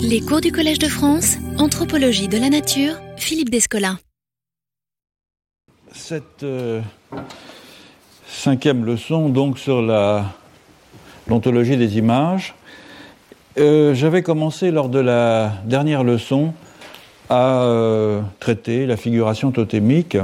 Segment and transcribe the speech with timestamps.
[0.00, 3.96] Les cours du Collège de France, Anthropologie de la Nature, Philippe Descola.
[5.92, 6.80] Cette euh,
[8.26, 9.82] cinquième leçon, donc sur
[11.28, 12.54] l'ontologie des images,
[13.58, 16.54] euh, j'avais commencé lors de la dernière leçon
[17.28, 20.16] à euh, traiter la figuration totémique,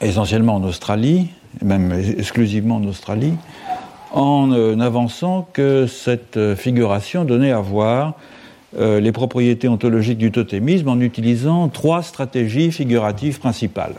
[0.00, 1.28] essentiellement en Australie,
[1.62, 3.34] même exclusivement en Australie,
[4.12, 8.14] en avançant que cette figuration donnait à voir
[8.76, 13.94] euh, les propriétés ontologiques du totémisme en utilisant trois stratégies figuratives principales.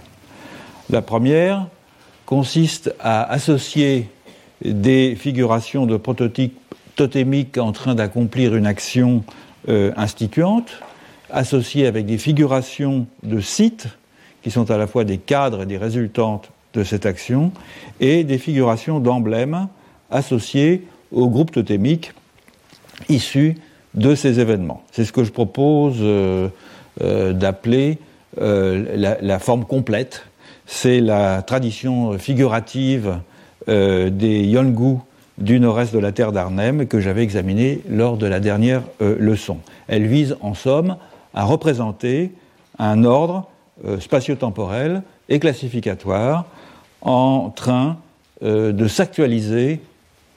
[0.91, 1.67] La première
[2.25, 4.09] consiste à associer
[4.63, 6.59] des figurations de prototypes
[6.95, 9.23] totémiques en train d'accomplir une action
[9.69, 10.79] euh, instituante,
[11.31, 13.87] associées avec des figurations de sites
[14.43, 17.51] qui sont à la fois des cadres et des résultantes de cette action,
[17.99, 19.67] et des figurations d'emblèmes
[20.11, 22.13] associées au groupe totémique
[23.09, 23.55] issus
[23.99, 24.81] de ces événements.
[24.91, 26.47] C'est ce que je propose euh,
[27.01, 27.99] euh, d'appeler
[28.41, 30.25] euh, la, forme complète.
[30.65, 33.19] C'est la tradition figurative
[33.67, 34.97] des Yolngu
[35.37, 39.57] du nord-est de la terre d'Arnhem que j'avais examinée lors de la dernière leçon.
[39.87, 40.95] Elle vise en somme
[41.35, 42.31] à représenter
[42.79, 43.47] un ordre
[43.99, 46.45] spatio-temporel et classificatoire
[47.01, 47.97] en train
[48.41, 49.81] de s'actualiser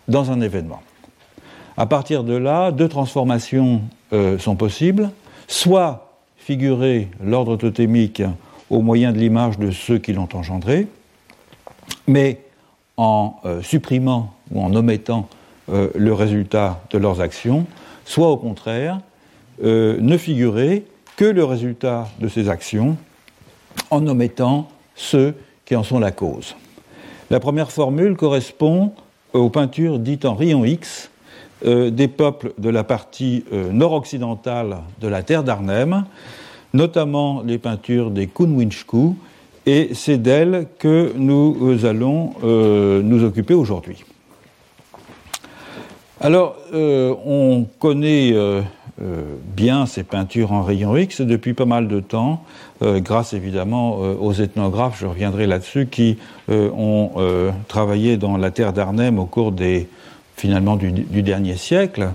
[0.08, 0.82] dans un événement.
[1.76, 5.10] À partir de là, deux transformations euh, sont possibles,
[5.48, 8.22] soit figurer l'ordre totémique
[8.68, 10.86] au moyen de l'image de ceux qui l'ont engendré,
[12.06, 12.40] mais
[12.96, 15.28] en euh, supprimant ou en omettant
[15.70, 17.66] euh, le résultat de leurs actions,
[18.04, 19.00] soit au contraire
[19.60, 20.84] ne figurer
[21.16, 22.96] que le résultat de ces actions
[23.90, 26.56] en omettant ceux qui en sont la cause.
[27.30, 28.92] La première formule correspond
[29.32, 31.11] aux peintures dites en rayon X,
[31.64, 36.04] euh, des peuples de la partie euh, nord-occidentale de la terre d'Arnhem,
[36.74, 39.14] notamment les peintures des Kunwinchku,
[39.66, 44.04] et c'est d'elles que nous allons euh, nous occuper aujourd'hui.
[46.20, 48.32] Alors, on connaît
[49.56, 52.44] bien ces peintures en rayon X depuis pas mal de temps,
[52.80, 56.18] grâce évidemment aux ethnographes, je reviendrai là-dessus, qui
[56.48, 57.10] ont
[57.66, 59.88] travaillé dans la terre d'Arnhem au cours des
[60.42, 62.08] finalement du, dernier siècle,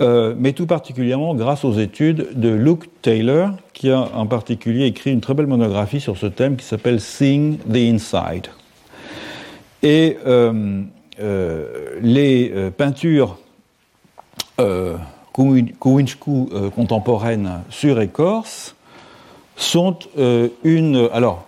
[0.00, 5.12] euh, mais tout particulièrement grâce aux études de Luke Taylor, qui a en particulier écrit
[5.12, 8.48] une très belle monographie sur ce thème qui s'appelle Seeing the Inside.
[9.84, 10.82] Et euh,
[11.20, 13.38] euh, les peintures
[15.32, 18.74] Kouinchku contemporaines sur écorce
[19.54, 19.96] sont
[20.64, 21.08] une.
[21.12, 21.46] Alors,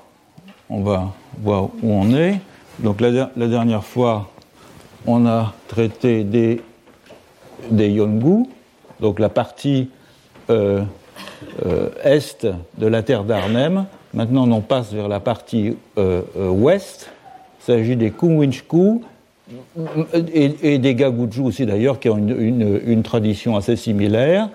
[0.71, 1.13] on va
[1.43, 2.39] voir où on est.
[2.79, 4.32] Donc la dernière fois,
[5.07, 6.61] on a traité des,
[7.71, 8.47] Yongu,
[9.01, 9.89] donc la partie
[10.51, 10.83] euh,
[11.67, 12.47] euh, est
[12.79, 13.87] de la terre d'Arnhem.
[14.15, 17.11] Maintenant, on passe vers la partie euh, ouest.
[17.61, 19.03] Il s'agit des Kumwinchku
[20.25, 24.49] et, des Gaguju aussi, d'ailleurs, qui ont une, tradition assez similaire.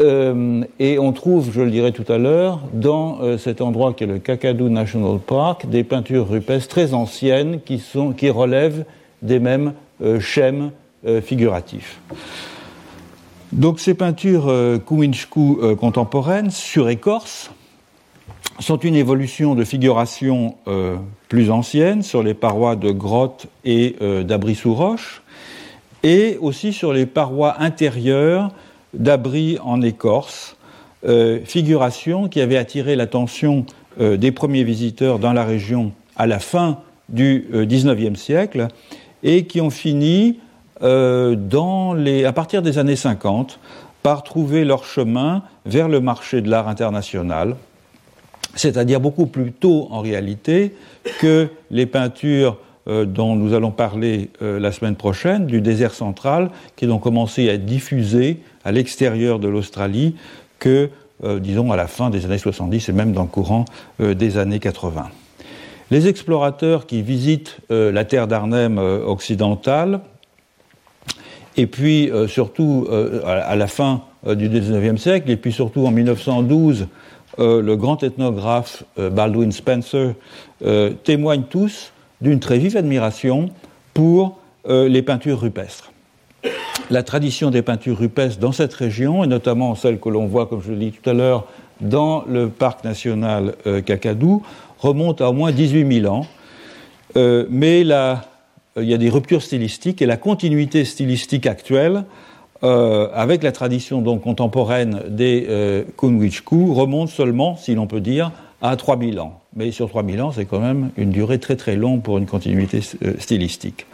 [0.00, 4.18] et on trouve, je le dirai tout à l'heure, dans cet endroit qui est le
[4.18, 8.84] Kakadu National Park, des peintures rupestres très anciennes qui, sont, qui relèvent
[9.22, 10.72] des mêmes euh, schèmes
[11.06, 12.00] euh, figuratifs.
[13.52, 17.50] Donc ces peintures euh, contemporaines sur écorce
[18.58, 20.56] sont une évolution de figuration
[21.28, 25.20] plus ancienne sur les parois de grottes et d'abris sous roches,
[26.02, 28.50] et aussi sur les parois intérieures
[28.94, 30.56] d'abris en écorce,
[31.44, 33.66] figuration qui avait attiré l'attention
[34.00, 36.78] des premiers visiteurs dans la région à la fin
[37.10, 38.68] du XIXe siècle
[39.26, 40.38] et qui ont fini
[40.82, 41.36] euh,
[42.24, 43.58] à partir des années 50
[44.02, 47.56] par trouver leur chemin vers le marché de l'art international,
[48.54, 50.74] c'est-à-dire beaucoup plus tôt en réalité
[51.18, 52.56] que les peintures
[52.88, 57.50] euh, dont nous allons parler euh, la semaine prochaine, du désert central, qui ont commencé
[57.50, 60.14] à être diffusées à l'extérieur de l'Australie
[60.60, 60.88] que,
[61.38, 63.64] disons, à la fin des années 70 et même dans le courant
[63.98, 65.08] des années 80.
[65.92, 70.00] Les explorateurs qui visitent euh, la terre d'Arnhem euh, occidentale,
[71.56, 72.88] et puis euh, surtout
[73.24, 76.88] à, la fin du XIXe siècle, et puis surtout en 1912,
[77.38, 80.14] le grand ethnographe Baldwin Spencer
[81.04, 83.50] témoignent tous d'une très vive admiration
[83.94, 85.92] pour les peintures rupestres.
[86.90, 90.62] La tradition des peintures rupestres dans cette région, et notamment celle que l'on voit, comme
[90.62, 91.46] je l'ai dit tout à l'heure,
[91.80, 93.54] dans le parc national
[93.84, 94.42] Kakadou,
[94.78, 96.26] remonte à au moins 18 000 ans.
[97.16, 98.24] Euh, mais là,
[98.76, 102.04] il y a des ruptures stylistiques et la continuité stylistique actuelle
[102.62, 108.32] avec la tradition donc contemporaine des euh, Kunwichku, remonte seulement, si l'on peut dire,
[108.62, 109.40] à 3000 ans.
[109.54, 112.80] Mais sur 3000 ans, c'est quand même une durée très très longue pour une continuité
[113.18, 113.86] stylistique.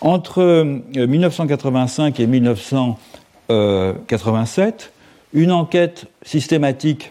[0.00, 0.64] Entre
[0.94, 4.92] 1985 et 1987,
[5.32, 7.10] une enquête systématique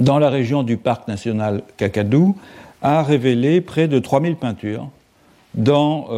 [0.00, 2.36] dans la région du parc national Kakadou
[2.82, 4.88] a révélé près de 3000 peintures
[5.54, 6.08] dans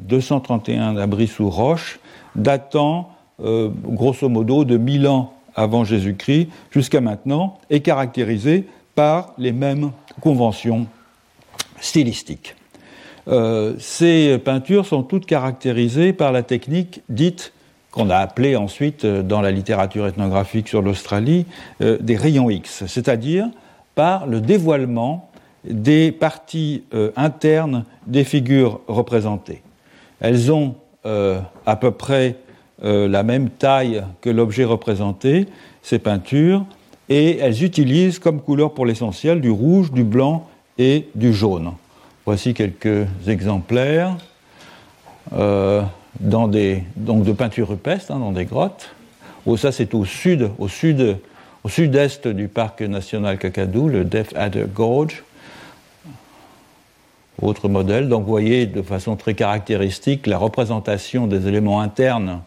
[0.00, 1.98] 231 abris sous roche,
[2.36, 3.10] datant
[3.42, 9.90] euh, grosso modo de 1000 ans avant Jésus-Christ jusqu'à maintenant, et caractérisées par les mêmes
[10.20, 10.86] conventions
[11.80, 12.54] stylistiques.
[13.28, 17.52] Euh, ces peintures sont toutes caractérisées par la technique dite
[17.96, 21.46] qu'on a appelée ensuite euh, dans la littérature ethnographique sur l'Australie
[21.80, 23.48] des rayons X, c'est-à-dire
[23.94, 25.30] par le dévoilement
[25.64, 26.84] des parties
[27.16, 29.62] internes des figures représentées.
[30.20, 32.36] Elles ont à peu près
[32.84, 35.46] euh, la même taille que l'objet représenté,
[35.82, 36.64] ces peintures,
[37.08, 40.46] et elles utilisent comme couleur pour l'essentiel du rouge, du blanc
[40.76, 41.72] et du jaune.
[42.26, 44.16] Voici quelques exemplaires
[45.32, 45.82] euh,
[46.20, 48.94] dans des, donc de peintures rupestres hein, dans des grottes.
[49.56, 51.18] Ça c'est au sud, au sud,
[51.62, 55.22] au sud-est du parc national Kakadu, le Death Adder Gorge.
[57.40, 62.40] Autre modèle, donc vous voyez de façon très caractéristique la représentation des éléments internes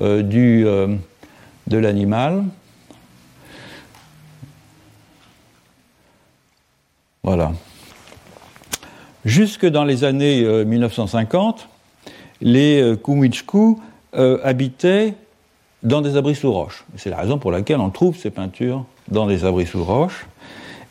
[0.00, 0.96] euh, du, euh,
[1.68, 2.44] de l'animal.
[7.22, 7.52] Voilà.
[9.24, 11.75] Jusque dans les années 1950, euh,
[12.40, 13.78] les Kumichku
[14.12, 15.14] habitaient
[15.82, 16.84] dans des abris sous roche.
[16.96, 20.26] C'est la raison pour laquelle on trouve ces peintures dans des abris sous roche.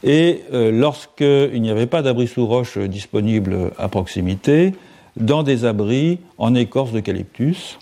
[0.03, 4.74] Et lorsqu'il n'y avait pas d'abris sous roche disponible à proximité,
[5.18, 7.77] dans des abris en écorce d'eucalyptus,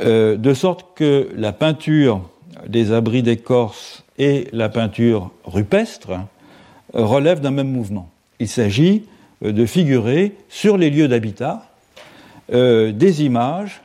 [0.00, 2.22] euh, de sorte que la peinture
[2.66, 6.12] des abris d'écorce et la peinture rupestre
[6.92, 8.08] relèvent d'un même mouvement.
[8.38, 9.04] Il s'agit
[9.44, 11.66] euh, de figurer sur les lieux d'habitat
[12.52, 13.82] euh, des images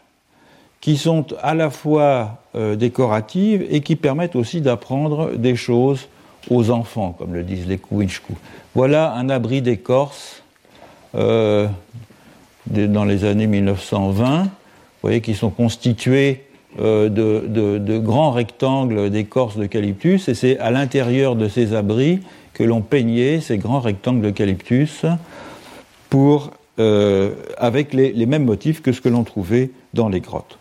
[0.82, 2.42] qui sont à la fois
[2.78, 6.08] décoratives et qui permettent aussi d'apprendre des choses
[6.50, 8.38] aux enfants, comme le disent les Kouinchkou.
[8.76, 10.44] Voilà un abri d'écorce
[11.14, 11.68] dans
[13.06, 14.48] les années 1920
[15.06, 16.42] voyez, qui sont constitués
[16.80, 22.20] euh, de, grands rectangles d'écorce d'eucalyptus, et c'est à l'intérieur de ces abris
[22.54, 25.06] que l'on peignait ces grands rectangles d'eucalyptus
[26.10, 30.58] pour, euh, avec les, mêmes motifs que ce que l'on trouvait dans les grottes.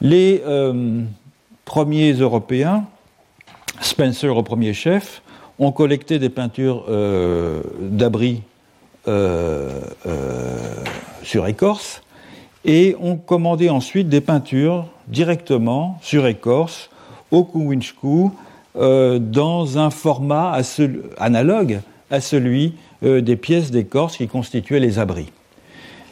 [0.00, 1.02] Les euh,
[1.64, 2.84] premiers Européens,
[3.80, 5.22] Spencer au premier chef,
[5.58, 6.84] ont collecté des peintures
[7.80, 8.42] d'abris
[11.22, 12.02] sur écorce
[12.64, 16.90] et ont commandé ensuite des peintures directement sur écorce
[17.30, 18.32] au Kuwinchku
[18.76, 20.58] euh, dans un format
[21.18, 22.74] analogue à celui
[23.04, 25.30] euh, des pièces d'écorce qui constituaient les abris.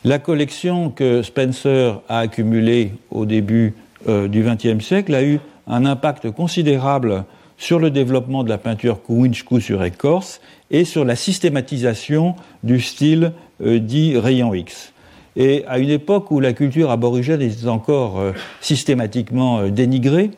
[0.05, 3.75] La collection que Spencer a accumulée au début
[4.09, 5.39] euh, du XXe siècle a eu
[5.69, 7.25] un impact considérable
[7.57, 10.41] sur le développement de la peinture Kuwinchku sur écorce
[10.73, 12.35] et sur la systématisation
[12.65, 14.93] du style dit rayon X.
[15.37, 20.33] Et à une époque où la culture aborigène était encore euh, systématiquement euh, dénigrée,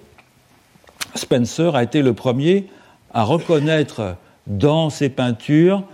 [1.14, 2.67] Spencer a été le premier
[3.15, 5.84] à reconnaître dans ses peintures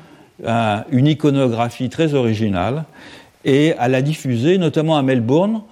[0.91, 2.87] une iconographie très originale
[3.45, 5.63] et à la diffuser, notamment à Melbourne,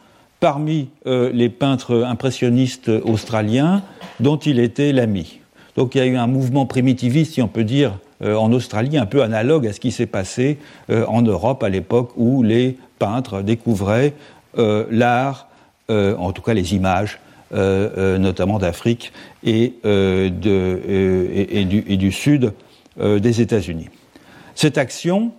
[0.41, 3.83] parmi euh, les peintres impressionnistes australiens
[4.21, 5.41] dont il était l'ami.
[5.77, 9.07] Donc il y a eu un mouvement primitiviste, si on peut dire, en Australie, un
[9.07, 10.59] peu analogue à ce qui s'est passé
[10.89, 14.13] en Europe à l'époque où les peintres découvraient
[14.59, 15.49] euh, l'art,
[15.91, 17.21] euh, en tout cas les images,
[17.55, 19.13] euh, notamment d'Afrique
[19.45, 19.75] et,
[21.93, 22.53] du, sud
[23.01, 23.89] des États-Unis.
[24.55, 25.33] Cette action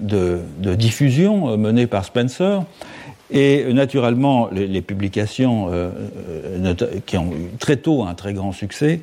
[0.00, 0.40] de,
[0.74, 2.62] diffusion menée par Spencer.
[3.30, 5.70] Et naturellement, les, publications
[7.06, 9.02] qui ont eu très tôt un très grand succès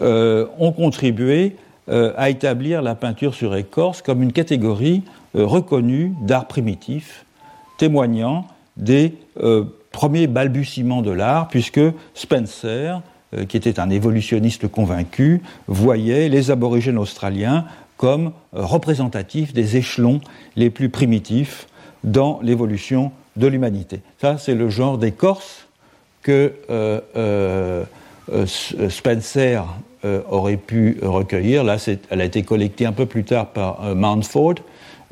[0.00, 1.56] ont contribué
[1.88, 5.02] à établir la peinture sur écorce comme une catégorie
[5.36, 7.24] euh, reconnu d'art primitif,
[7.76, 8.46] témoignant
[8.76, 11.80] des euh, premiers balbutiements de l'art, puisque
[12.14, 13.02] Spencer,
[13.34, 17.64] euh, qui était un évolutionniste convaincu, voyait les aborigènes australiens
[18.04, 20.20] comme représentatifs des échelons
[20.56, 21.66] les plus primitifs
[22.02, 24.02] dans l'évolution de l'humanité.
[24.20, 25.68] Ça, c'est le genre d'écorce
[26.20, 26.52] que
[28.90, 29.64] Spencer
[30.28, 31.64] aurait pu recueillir.
[31.64, 31.78] Là,
[32.10, 34.56] elle a été collectée un peu plus tard par Mountford,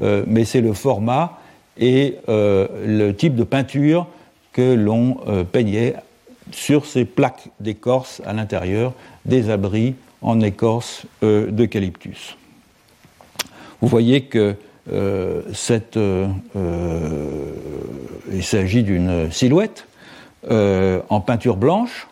[0.03, 1.39] euh, mais c'est le format
[1.79, 4.07] et euh, le type de peinture
[4.53, 5.17] que l'on
[5.51, 5.95] peignait
[6.51, 8.93] sur ces plaques d'écorce à l'intérieur
[9.25, 12.37] des abris en écorce d'eucalyptus.
[13.83, 14.55] Vous voyez que
[15.53, 15.99] cette,
[18.33, 19.87] il s'agit d'une silhouette
[20.49, 22.09] en peinture blanche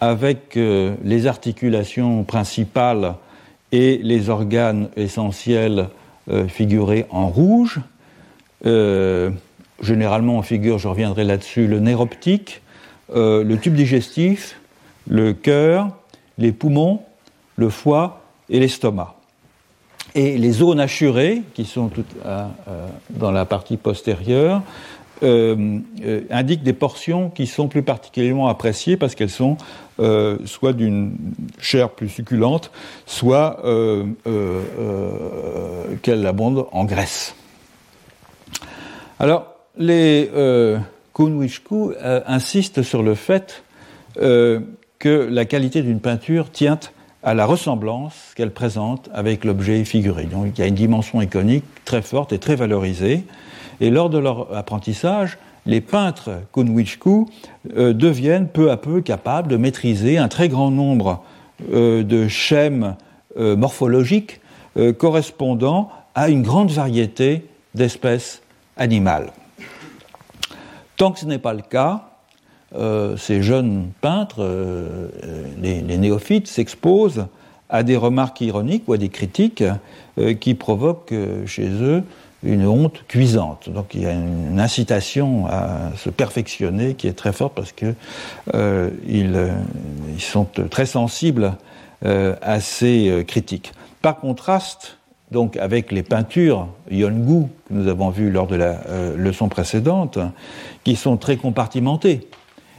[0.00, 3.14] avec les articulations principales
[3.74, 5.88] et les organes essentiels
[6.30, 7.80] euh, figurés en rouge.
[8.66, 9.30] Euh,
[9.82, 12.62] généralement, on figure, je reviendrai là-dessus, le nerf optique,
[13.14, 14.58] euh, le tube digestif,
[15.08, 15.88] le cœur,
[16.38, 17.02] les poumons,
[17.56, 19.16] le foie et l'estomac.
[20.14, 22.14] Et les zones assurées, qui sont toutes,
[23.10, 24.62] dans la partie postérieure,
[25.22, 29.56] euh, euh, indiquent des portions qui sont plus particulièrement appréciées parce qu'elles sont
[30.00, 31.16] euh, soit d'une
[31.60, 32.72] chair plus succulente,
[33.06, 33.62] soit
[36.02, 37.36] qu'elles abondent en graisse.
[39.20, 40.30] Alors, les
[41.14, 41.92] Kunwishku
[42.26, 43.62] insistent sur le fait
[44.16, 44.68] que
[45.08, 46.80] la qualité d'une peinture tient
[47.24, 50.24] à la ressemblance qu'elle présente avec l'objet figuré.
[50.24, 53.24] Donc il y a une dimension iconique très forte et très valorisée.
[53.80, 57.26] Et lors de leur apprentissage, les peintres Kunwichku
[57.76, 61.24] euh, deviennent peu à peu capables de maîtriser un très grand nombre
[61.72, 62.96] euh, de schèmes
[63.38, 64.40] euh, morphologiques
[64.98, 68.42] correspondant à une grande variété d'espèces
[68.76, 69.30] animales.
[70.96, 72.13] Tant que ce n'est pas le cas,
[73.16, 74.46] ces jeunes peintres,
[75.60, 77.26] les, les, néophytes, s'exposent
[77.70, 79.64] à des remarques ironiques ou à des critiques
[80.40, 81.14] qui provoquent
[81.46, 82.02] chez eux
[82.42, 83.70] une honte cuisante.
[83.70, 87.94] Donc il y a une incitation à se perfectionner qui est très forte parce que
[88.54, 89.50] euh, ils,
[90.14, 91.54] ils, sont très sensibles
[92.04, 93.72] euh, à ces euh, critiques.
[94.02, 94.98] Par contraste,
[95.30, 100.18] donc avec les peintures Yongu que nous avons vues lors de la euh, leçon précédente,
[100.82, 102.28] qui sont très compartimentées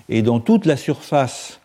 [0.10, 1.60] et dont toute la surface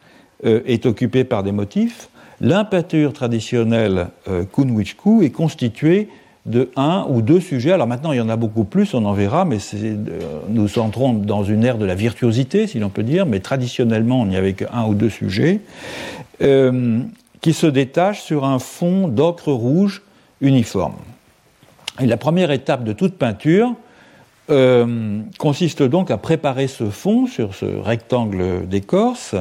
[0.45, 2.09] euh, est occupée par des motifs,
[2.41, 6.09] l'impeinture traditionnelle euh, Kunwichku est constituée
[6.47, 7.73] de un ou deux sujets.
[7.73, 9.97] Alors maintenant, il y en a beaucoup plus, on en verra, mais euh,
[10.49, 14.27] nous entrons dans une ère de la virtuosité, si l'on peut dire, mais traditionnellement, on
[14.27, 15.61] n'y avait qu'un ou deux sujets,
[16.43, 17.01] euh,
[17.41, 20.03] qui se détachent sur un fond d'ocre rouge
[20.41, 20.97] uniforme.
[22.01, 23.75] Et la première étape de toute peinture
[24.51, 29.37] euh, consiste donc à préparer ce fond sur ce rectangle d'écorce.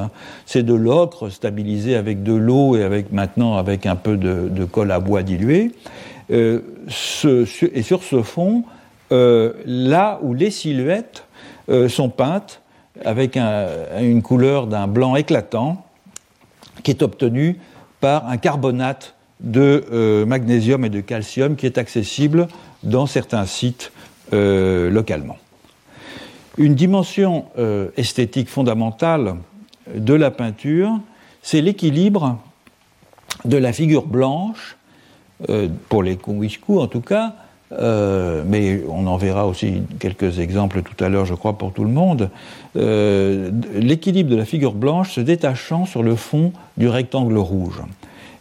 [0.46, 4.92] C'est de l'ocre stabilisé avec de l'eau et avec maintenant avec un peu de, colle
[4.92, 5.72] à bois dilué.
[6.32, 6.62] Euh,
[7.74, 8.64] et sur ce fond,
[9.12, 11.26] euh, là où les silhouettes
[11.88, 12.62] sont peintes
[13.06, 15.86] avec une couleur d'un blanc éclatant,
[16.82, 17.60] qui est obtenu
[18.00, 22.48] par un carbonate de magnésium et de calcium qui est accessible
[22.84, 23.92] dans certains sites
[24.32, 25.38] localement.
[26.58, 27.46] Une dimension
[27.98, 29.36] esthétique fondamentale
[29.96, 31.00] de la peinture,
[31.42, 32.38] c'est l'équilibre
[33.46, 34.78] de la figure blanche
[35.50, 37.34] euh, pour les Kungwishku en tout cas,
[37.72, 41.84] euh, mais on en verra aussi quelques exemples tout à l'heure, je crois, pour tout
[41.84, 42.30] le monde,
[42.76, 47.82] euh, l'équilibre de la figure blanche se détachant sur le fond du rectangle rouge.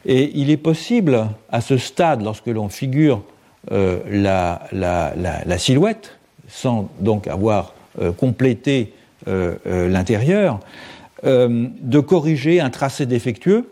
[0.07, 3.23] Et il est possible, à ce stade, lorsque l'on figure
[3.71, 7.75] la, la, silhouette, sans donc avoir
[8.17, 8.95] complété
[9.27, 10.61] l'intérieur,
[11.25, 13.69] de corriger un tracé défectueux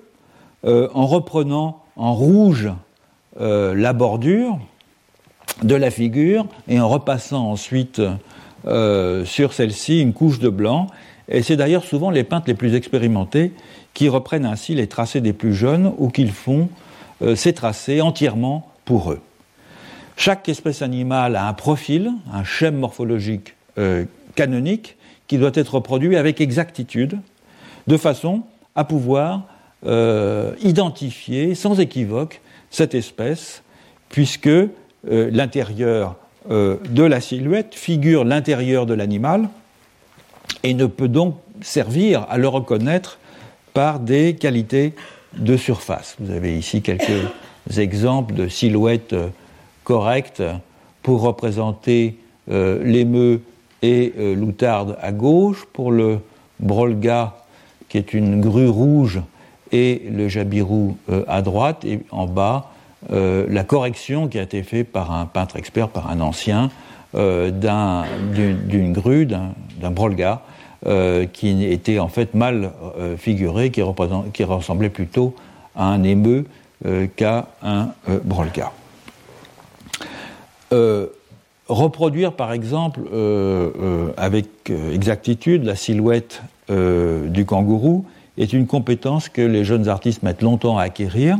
[0.64, 2.71] en reprenant en rouge
[3.40, 4.59] euh, la bordure
[5.62, 8.00] de la figure et en repassant ensuite
[8.66, 10.87] euh, sur celle-ci une couche de blanc.
[11.28, 13.52] Et c'est d'ailleurs souvent les peintres les plus expérimentés
[13.93, 16.69] qui reprennent ainsi les tracés des plus jeunes ou qu'ils font
[17.21, 19.21] euh, ces tracés entièrement pour eux.
[20.16, 23.54] Chaque espèce animale a un profil, un schème morphologique
[24.35, 24.96] canonique
[25.28, 27.18] qui doit être reproduit avec exactitude,
[27.87, 28.42] de façon
[28.75, 29.42] à pouvoir
[30.62, 33.62] identifier sans équivoque cette espèce,
[34.08, 34.70] puisque euh,
[35.04, 36.16] l'intérieur
[36.50, 39.49] euh, de la silhouette figure l'intérieur de l'animal
[40.62, 43.18] et ne peut donc servir à le reconnaître
[43.73, 44.94] par des qualités
[45.37, 46.16] de surface.
[46.18, 47.23] Vous avez ici quelques
[47.76, 49.14] exemples de silhouettes
[49.87, 50.43] euh, correctes
[51.02, 53.43] pour représenter l'émeu
[53.83, 56.19] et l'outarde à gauche, pour le
[56.61, 57.35] brolga
[57.88, 59.21] qui est une grue rouge
[59.73, 62.71] et le jabirou euh, à droite, et en bas,
[63.12, 66.71] euh, la correction qui a été faite par un peintre expert, par un ancien,
[67.14, 70.43] euh, d'une grue, d'un brolga,
[71.33, 72.71] qui était en fait mal
[73.16, 73.83] figuré, qui,
[74.33, 75.35] qui, ressemblait plutôt
[75.75, 76.45] à un émeu
[77.16, 77.88] qu'à un
[78.25, 78.71] brolga.
[81.68, 83.00] Reproduire par exemple
[84.16, 88.04] avec exactitude la silhouette du kangourou
[88.38, 91.38] est une compétence que les jeunes artistes mettent longtemps à acquérir.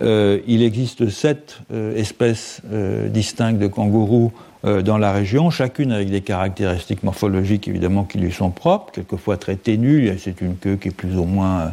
[0.00, 1.60] il existe sept
[1.94, 2.62] espèces
[3.10, 4.32] distinctes de kangourous
[4.64, 9.36] euh, dans la région, chacune avec des caractéristiques morphologiques évidemment qui lui sont propres, quelquefois
[9.36, 11.72] très ténues, c'est une queue qui est plus ou moins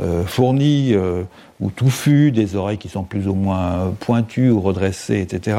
[0.00, 1.24] euh, fournie euh,
[1.62, 5.56] ou touffue, des oreilles qui sont plus ou moins pointues ou redressées, etc.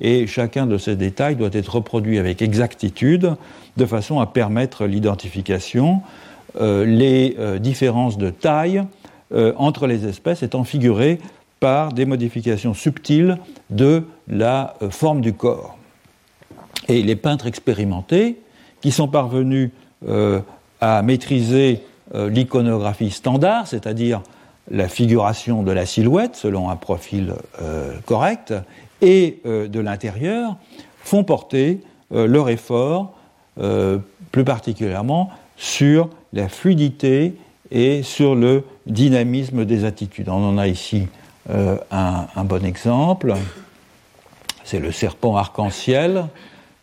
[0.00, 3.34] Et chacun de ces détails doit être reproduit avec exactitude
[3.76, 6.02] de façon à permettre l'identification.
[6.60, 8.82] les différences de taille
[9.56, 11.18] entre les espèces étant figurées
[11.60, 13.38] par des modifications subtiles
[13.70, 15.78] de la forme du corps.
[16.88, 18.38] Et les peintres expérimentés,
[18.80, 19.70] qui sont parvenus
[20.06, 20.40] euh,
[20.80, 21.82] à maîtriser
[22.14, 24.22] euh, l'iconographie standard, c'est-à-dire
[24.70, 28.54] la figuration de la silhouette selon un profil euh, correct,
[29.00, 30.56] et de l'intérieur,
[31.04, 31.78] font porter
[32.10, 33.14] leur effort
[33.54, 37.34] plus particulièrement sur la fluidité
[37.70, 40.28] et sur le dynamisme des attitudes.
[40.28, 41.06] On en a ici
[41.48, 43.34] un, un, bon exemple.
[44.64, 46.24] C'est le serpent arc-en-ciel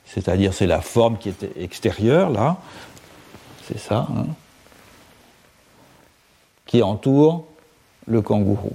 [0.06, 2.58] c'est-à-dire c'est la forme qui est extérieure, là,
[3.68, 4.28] c'est ça, hein,
[6.66, 7.46] qui entoure
[8.08, 8.74] le kangourou.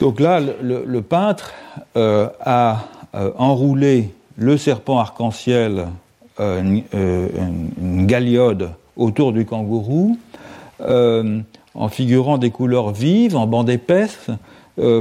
[0.00, 1.54] Donc là, le, peintre
[1.96, 5.88] euh, a euh, enroulé le serpent arc-en-ciel,
[6.38, 10.16] euh, une, galiode autour du kangourou,
[10.80, 14.28] en figurant des couleurs vives, en bande épaisse,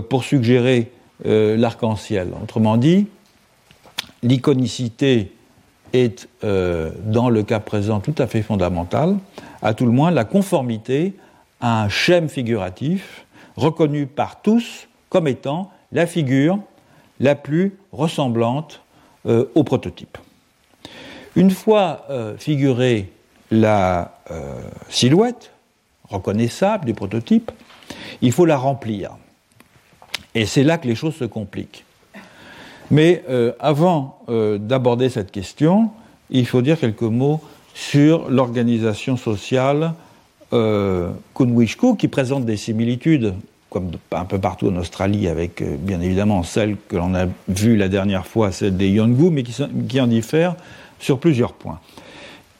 [0.10, 0.92] pour suggérer
[1.24, 2.30] l'arc-en-ciel.
[2.42, 3.08] Autrement dit,
[4.24, 5.32] l'iconicité
[5.94, 9.18] est, dans le cas présent, tout à fait fondamentale,
[9.62, 11.14] à tout le moins la conformité
[11.62, 16.60] un schème figuratif reconnu par tous comme étant la figure
[17.20, 18.82] la plus ressemblante
[19.26, 20.18] euh, au prototype.
[21.36, 23.12] Une fois euh, figurée
[23.50, 24.14] la
[24.90, 25.52] silhouette
[26.10, 27.52] reconnaissable du prototype,
[28.22, 29.12] il faut la remplir.
[30.36, 31.86] Et c'est là que les choses se compliquent.
[32.90, 35.92] Mais euh, avant euh, d'aborder cette question,
[36.30, 37.42] il faut dire quelques mots
[37.74, 39.94] sur l'organisation sociale
[40.54, 43.34] euh, Kunwishku, qui présente des similitudes,
[43.70, 47.76] comme un peu partout en Australie, avec euh, bien évidemment celle que l'on a vue
[47.76, 50.56] la dernière fois, celle des Yongu, mais qui, en diffèrent
[51.00, 51.80] sur plusieurs points.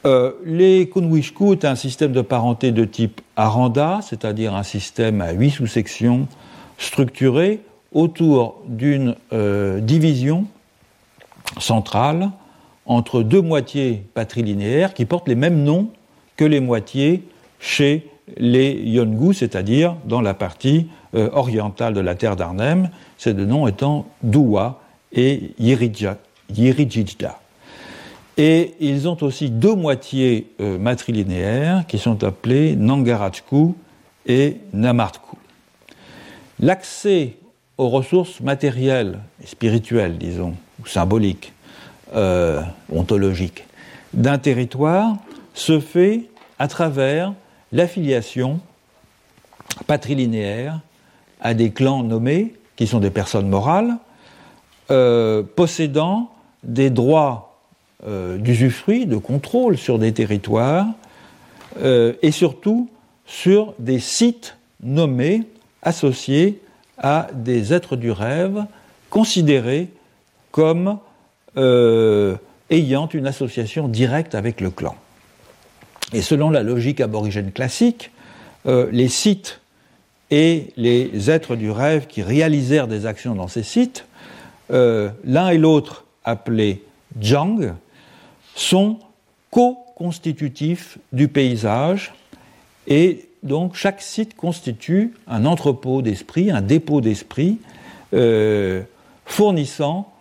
[0.06, 5.32] Euh, les Kunwishku est un système de parenté de type Aranda, c'est-à-dire un système à
[5.32, 6.28] huit sous-sections
[6.78, 7.60] structurées
[7.92, 10.44] autour d'une euh, division
[11.58, 12.30] centrale
[12.86, 15.88] entre deux moitiés patrilinéaires qui portent les mêmes noms
[16.36, 17.22] que les moitiés
[17.58, 23.46] chez les Yongu, c'est-à-dire dans la partie euh, orientale de la terre d'Arnhem, ces deux
[23.46, 24.80] noms étant Duwa
[25.12, 26.18] et Yirijida.
[28.36, 33.74] Et ils ont aussi deux moitiés euh, matrilinéaires qui sont appelées Nangarachku
[34.26, 35.36] et Namartku.
[36.60, 37.34] L'accès
[37.78, 41.52] aux ressources matérielles spirituelles, disons, ou symboliques,
[42.14, 43.64] euh, ontologiques,
[44.12, 45.16] d'un territoire
[45.54, 46.24] se fait
[46.58, 47.32] à travers
[47.72, 48.60] l'affiliation
[49.86, 50.80] patrilinéaire
[51.40, 53.96] à des clans nommés, qui sont des personnes morales,
[54.90, 56.30] euh, possédant
[56.62, 57.60] des droits
[58.06, 60.86] euh, d'usufruit, de contrôle sur des territoires,
[62.22, 62.88] et surtout
[63.24, 65.44] sur des sites nommés
[65.82, 66.60] associés
[66.98, 68.64] à des êtres du rêve
[69.10, 69.88] considérés
[70.50, 70.98] comme
[71.56, 72.36] euh,
[72.70, 74.96] ayant une association directe avec le clan.
[76.12, 78.10] Et selon la logique aborigène classique,
[78.66, 79.60] euh, les sites
[80.30, 84.06] et les êtres du rêve qui réalisèrent des actions dans ces sites,
[84.70, 86.82] euh, l'un et l'autre appelés
[87.20, 87.74] Jang,
[88.54, 88.98] sont
[89.50, 92.12] co-constitutifs du paysage
[92.86, 97.58] et donc chaque site constitue un entrepôt d'esprit, un dépôt d'esprit,
[98.14, 98.82] euh,
[99.24, 100.12] fournissant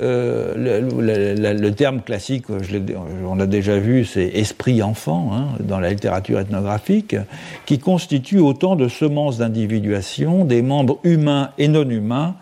[0.00, 6.40] euh, le, terme classique, on l'a déjà vu, c'est esprit enfant hein, dans la littérature
[6.40, 7.16] ethnographique,
[7.66, 12.34] qui constitue autant de semences d'individuation des membres humains et non humains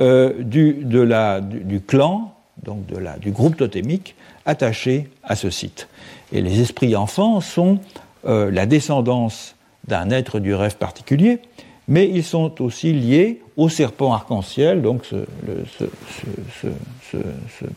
[0.00, 5.88] euh, du, clan, donc de la, du groupe totémique attaché à ce site.
[6.32, 7.78] Et les esprits enfants sont
[8.24, 9.54] la descendance
[9.86, 11.38] d'un être du rêve particulier,
[11.86, 15.16] mais ils sont aussi liés au serpent arc-en-ciel, donc ce,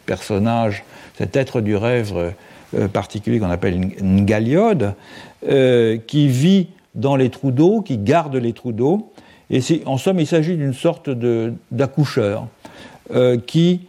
[0.05, 0.83] personnage,
[1.17, 2.33] cet être du rêve
[2.75, 4.93] euh, particulier qu'on appelle une galiode,
[5.47, 9.11] euh, qui vit dans les trous d'eau, qui garde les trous d'eau.
[9.49, 11.09] Et en somme, il s'agit d'une sorte
[11.71, 12.47] d'accoucheur
[13.11, 13.81] euh, qui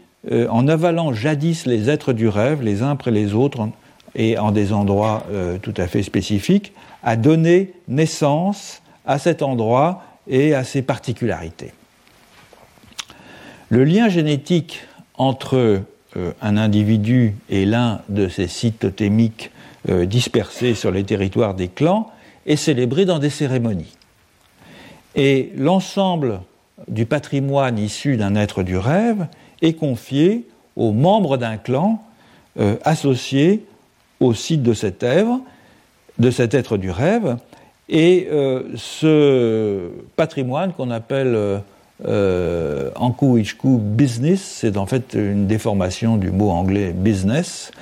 [0.50, 3.68] en avalant jadis les êtres du rêve, les uns après les autres,
[4.14, 5.24] et en des endroits
[5.62, 11.72] tout à fait spécifiques, a donné naissance à cet endroit et à ses particularités.
[13.72, 14.80] Le lien génétique
[15.14, 15.82] entre
[16.16, 19.52] euh, un individu et l'un de ces sites totémiques
[19.88, 22.10] euh, dispersés sur les territoires des clans
[22.46, 23.96] est célébré dans des cérémonies.
[25.14, 26.40] Et l'ensemble
[26.88, 29.28] du patrimoine issu d'un être du rêve
[29.62, 32.02] est confié aux membres d'un clan
[32.58, 33.64] euh, associé
[34.18, 35.06] au site de cet,
[36.18, 37.36] de cet être du rêve.
[37.88, 38.28] Et
[38.76, 41.60] ce patrimoine qu'on appelle
[42.06, 43.42] euh, Anku
[43.78, 47.72] business, c'est en fait une déformation du mot anglais business,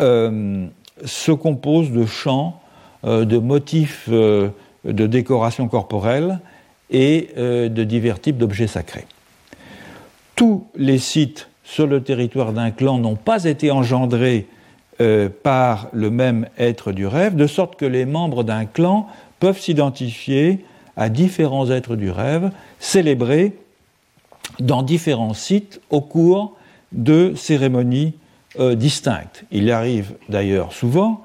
[0.00, 0.66] euh,
[1.04, 2.60] se compose de chants,
[3.04, 4.48] euh, de motifs euh,
[4.84, 6.40] de décoration corporelle
[6.90, 9.06] et de divers types d'objets sacrés.
[10.36, 14.46] Tous les sites sur le territoire d'un clan n'ont pas été engendrés
[15.42, 19.08] par le même être du rêve, de sorte que les membres d'un clan
[19.40, 20.64] peuvent s'identifier
[20.96, 23.56] à différents êtres du rêve, célébrés
[24.60, 26.56] dans différents sites au cours
[26.92, 28.14] de cérémonies
[28.60, 29.44] euh, distinctes.
[29.50, 31.22] Il arrive d'ailleurs souvent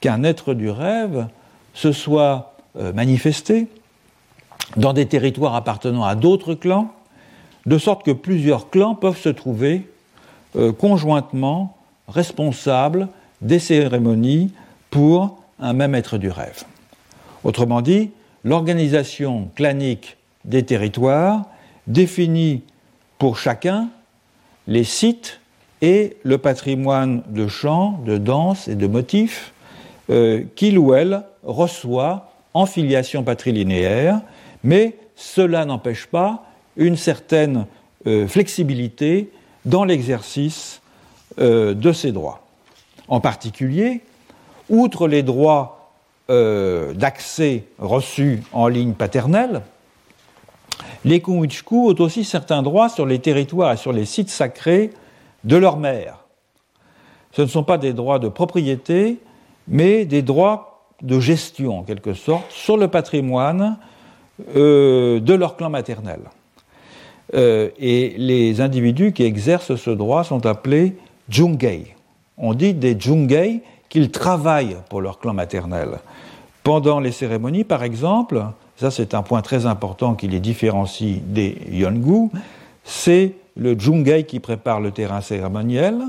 [0.00, 1.26] qu'un être du rêve
[1.74, 3.68] se soit euh, manifesté
[4.76, 6.92] dans des territoires appartenant à d'autres clans,
[7.66, 9.88] de sorte que plusieurs clans peuvent se trouver
[10.56, 11.76] euh, conjointement
[12.08, 13.08] responsables
[13.40, 14.52] des cérémonies
[14.90, 16.64] pour un même être du rêve.
[17.44, 18.10] Autrement dit,
[18.44, 21.46] l'organisation clanique des territoires
[21.86, 22.62] définit
[23.18, 23.88] pour chacun
[24.66, 25.40] les sites
[25.80, 29.52] et le patrimoine de chants, de danse et de motifs
[30.10, 34.20] euh, qu'il ou elle reçoit en filiation patrilinéaire,
[34.64, 36.44] mais cela n'empêche pas
[36.76, 37.66] une certaine
[38.06, 39.30] euh, flexibilité
[39.64, 40.80] dans l'exercice
[41.38, 42.46] euh, de ces droits.
[43.08, 44.00] En particulier,
[44.68, 45.77] outre les droits
[46.28, 49.62] d'accès reçus en ligne paternelle,
[51.04, 54.90] les Kunwichku ont aussi certains droits sur les territoires et sur les sites sacrés
[55.44, 56.24] de leur mère.
[57.32, 59.18] Ce ne sont pas des droits de propriété,
[59.68, 63.78] mais des droits de gestion, en quelque sorte, sur le patrimoine
[64.56, 66.20] euh, de leur clan maternel.
[67.34, 70.96] Euh, et les individus qui exercent ce droit sont appelés
[71.28, 71.94] Jungei.
[72.38, 75.98] On dit des Jungei qu'ils travaillent pour leur clan maternel.
[76.62, 78.44] Pendant les cérémonies, par exemple,
[78.76, 82.30] ça c'est un point très important qui les différencie des Yongu,
[82.84, 86.02] c'est le Jungei qui prépare le terrain cérémoniel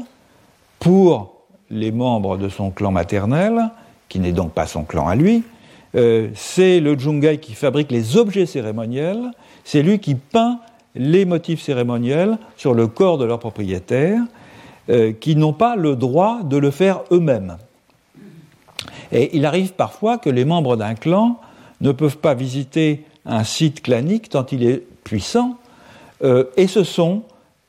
[0.79, 1.35] pour
[1.69, 3.69] les membres de son clan maternel,
[4.07, 5.43] qui n'est donc pas son clan à lui,
[5.95, 9.31] euh, c'est le Jungei qui fabrique les objets cérémoniels,
[9.63, 10.59] c'est lui qui peint
[10.95, 14.21] les motifs cérémoniels sur le corps de leurs propriétaires,
[14.89, 17.57] euh, qui n'ont pas le droit de le faire eux-mêmes.
[19.11, 21.39] Et il arrive parfois que les membres d'un clan
[21.81, 25.57] ne peuvent pas visiter un site clanique tant il est puissant,
[26.23, 27.23] euh, et ce sont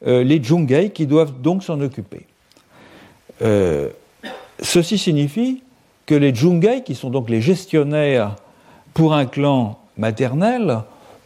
[0.07, 2.27] euh, les Jungei qui doivent donc s'en occuper.
[3.43, 3.89] Euh,
[4.61, 5.63] ceci signifie
[6.07, 8.37] que les Jungei, qui sont donc les gestionnaires
[8.95, 10.81] pour un clan maternel,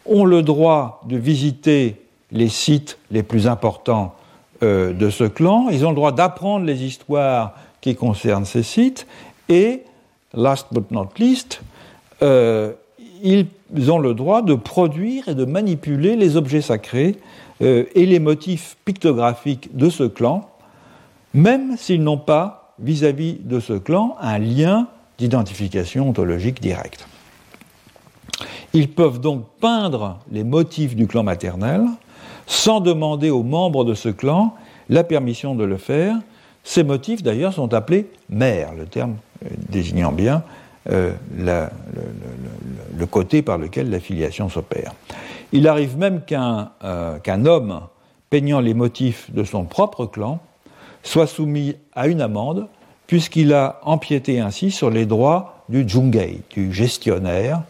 [0.06, 1.96] ont le droit de visiter
[2.30, 4.14] les sites les plus importants
[4.60, 9.06] de ce clan, ils ont le droit d'apprendre les histoires qui concernent ces sites,
[9.48, 9.82] et,
[10.36, 11.62] last but not least,
[12.22, 12.72] euh,
[13.22, 17.16] ils ont le droit de produire et de manipuler les objets sacrés
[17.62, 20.48] euh, et les motifs pictographiques de ce clan,
[21.32, 27.06] même s'ils n'ont pas, vis-à-vis de ce clan, un lien d'identification ontologique direct.
[28.72, 31.84] Ils peuvent donc peindre les motifs du clan maternel
[32.46, 34.54] sans demander aux membres de ce clan
[34.88, 36.16] la permission de le faire.
[36.64, 39.14] Ces motifs, d'ailleurs, sont appelés mères, le terme
[39.68, 40.42] désignant bien
[40.90, 44.92] euh, le, côté par lequel la filiation s'opère.
[45.52, 47.80] Il arrive même euh, qu'un homme
[48.28, 50.40] peignant les motifs de son propre clan
[51.02, 52.68] soit soumis à une amende
[53.06, 57.62] puisqu'il a empiété ainsi sur les droits du jungei, du gestionnaire,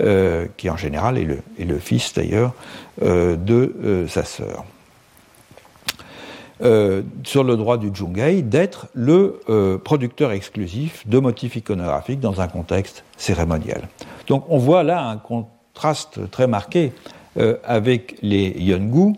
[0.00, 2.54] euh, qui en général est le, est le fils d'ailleurs
[3.02, 4.64] de sa sœur.
[6.62, 12.40] Euh, sur le droit du Jungei d'être le euh, producteur exclusif de motifs iconographiques dans
[12.40, 13.88] un contexte cérémoniel.
[14.28, 16.92] Donc on voit là un contraste très marqué
[17.38, 19.14] euh, avec les Yongu,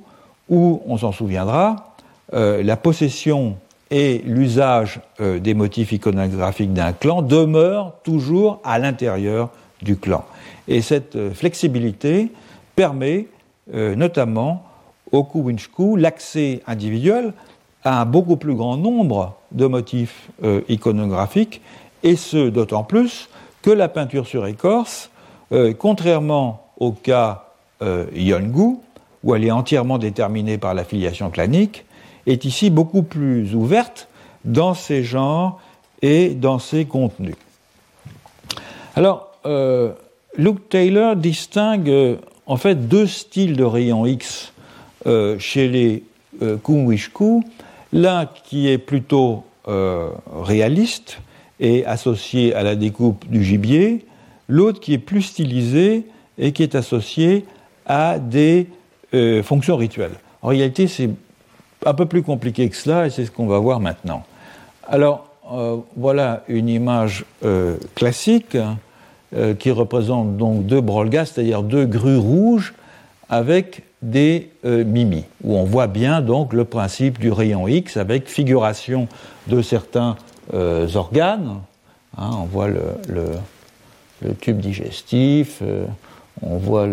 [0.48, 1.94] où, on s'en souviendra,
[2.32, 3.56] la possession
[3.90, 9.50] et l'usage des motifs iconographiques d'un clan demeurent toujours à l'intérieur
[9.82, 10.24] du clan.
[10.66, 12.30] Et cette flexibilité
[12.74, 13.26] permet
[13.72, 14.64] notamment
[15.12, 17.32] au Kuwinchku l'accès individuel
[17.84, 21.60] à un beaucoup plus grand nombre de motifs euh, iconographiques,
[22.02, 23.28] et ce d'autant plus
[23.62, 25.10] que la peinture sur écorce,
[25.52, 27.46] euh, contrairement au cas
[27.82, 28.78] euh, Yongu,
[29.22, 31.84] où elle est entièrement déterminée par la filiation clanique,
[32.26, 34.08] est ici beaucoup plus ouverte
[34.44, 35.60] dans ses genres
[36.02, 37.36] et dans ses contenus.
[38.94, 39.92] Alors, euh,
[40.36, 44.52] Luke Taylor distingue en fait deux styles de rayons X
[45.06, 46.02] euh, chez les
[46.42, 47.42] euh, Kumwishku.
[47.92, 49.44] L'un qui est plutôt
[50.32, 51.18] réaliste
[51.58, 54.04] et associé à la découpe du gibier,
[54.48, 56.04] l'autre qui est plus stylisé
[56.38, 57.44] et qui est associé
[57.84, 58.68] à des
[59.42, 60.14] fonctions rituelles.
[60.42, 61.10] En réalité, c'est
[61.84, 64.22] un peu plus compliqué que cela et c'est ce qu'on va voir maintenant.
[64.86, 65.28] Alors,
[65.96, 67.24] voilà une image
[67.96, 68.56] classique
[69.34, 72.74] euh, qui représentent donc deux brolgas, c'est-à-dire deux grues rouges
[73.28, 78.28] avec des euh, mimis, où on voit bien donc le principe du rayon X avec
[78.28, 79.08] figuration
[79.48, 80.16] de certains
[80.54, 81.60] euh, organes.
[82.16, 82.80] Hein, on voit le,
[84.40, 85.62] tube digestif,
[86.40, 86.86] on voit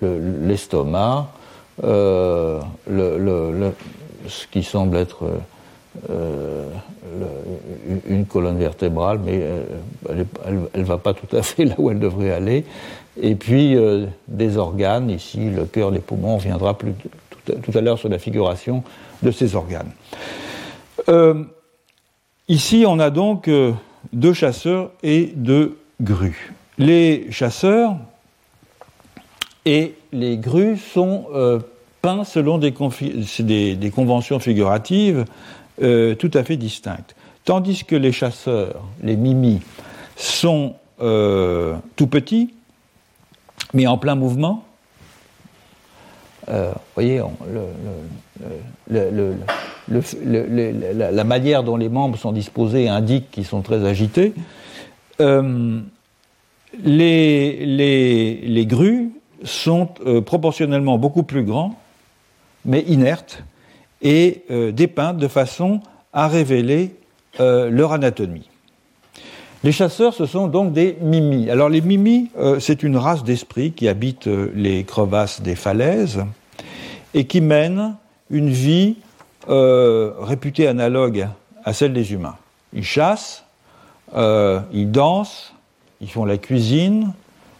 [0.00, 1.28] l'estomac,
[1.82, 2.60] le,
[4.28, 5.28] ce qui semble être
[6.08, 6.66] euh,
[8.06, 9.64] une colonne vertébrale, mais euh,
[10.46, 12.64] elle ne va pas tout à fait là où elle devrait aller.
[13.20, 16.92] Et puis euh, des organes, ici le cœur, les poumons, on reviendra plus
[17.46, 18.84] tout à, l'heure sur la figuration
[19.22, 19.90] de ces organes.
[22.48, 23.50] ici, on a donc
[24.12, 26.52] deux chasseurs et deux grues.
[26.78, 27.96] Les chasseurs
[29.64, 31.26] et les grues sont
[32.02, 32.72] peints selon des,
[33.74, 35.24] des, conventions figuratives
[35.82, 37.14] euh, tout à fait distinctes.
[37.44, 39.60] Tandis que les chasseurs, les mimis,
[40.16, 42.54] sont euh, tout petits,
[43.74, 44.64] mais en plein mouvement.
[46.48, 47.20] Euh, vous voyez,
[49.88, 54.32] la manière dont les membres sont disposés indique qu'ils sont très agités.
[56.84, 59.10] Les, les, grues
[59.44, 59.88] sont
[60.24, 61.76] proportionnellement beaucoup plus grands,
[62.64, 63.42] mais inertes,
[64.02, 65.80] et euh, dépeintes de façon
[66.12, 66.94] à révéler
[67.40, 68.49] euh, leur anatomie.
[69.62, 71.50] Les chasseurs, ce sont donc des mimis.
[71.50, 76.24] Alors les mimis, euh, c'est une race d'esprits qui habite les crevasses des falaises
[77.12, 77.96] et qui mène
[78.30, 78.96] une vie
[79.48, 81.26] réputée analogue
[81.64, 82.36] à celle des humains.
[82.72, 83.44] Ils chassent,
[84.14, 85.54] ils dansent,
[86.00, 87.12] ils font la cuisine,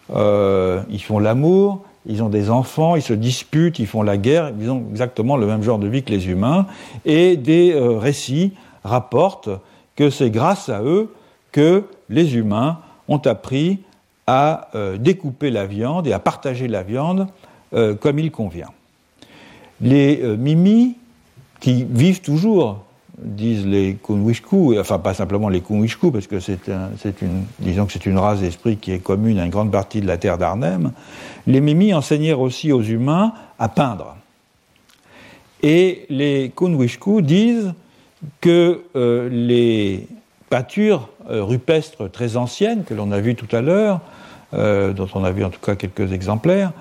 [0.09, 4.69] ils font l'amour, ils ont des enfants, ils se disputent, ils font la guerre, ils
[4.69, 6.65] ont exactement le même genre de vie que les humains,
[7.05, 9.49] et des euh, récits rapportent
[9.95, 11.13] que c'est grâce à eux
[11.51, 13.79] que les humains ont appris
[14.27, 17.27] à euh, découper la viande et à partager la viande
[17.73, 18.69] euh, comme il convient.
[19.81, 20.95] Les mimis,
[21.61, 22.83] qui vivent toujours
[23.21, 28.17] disent les Kunwishku, enfin pas simplement les Kunwishku, parce que c'est une, que c'est une
[28.17, 30.91] race d'esprit qui est commune à une grande partie de la terre d'Arnhem,
[31.47, 34.17] les Mimi enseignèrent aussi aux humains à peindre.
[35.61, 37.73] Et les Kunwishku disent
[38.39, 40.07] que euh, les
[40.51, 44.01] peintures euh, rupestres très anciennes, que l'on a vues tout à l'heure,
[44.53, 46.71] euh, dont on a vu en tout cas quelques exemplaires,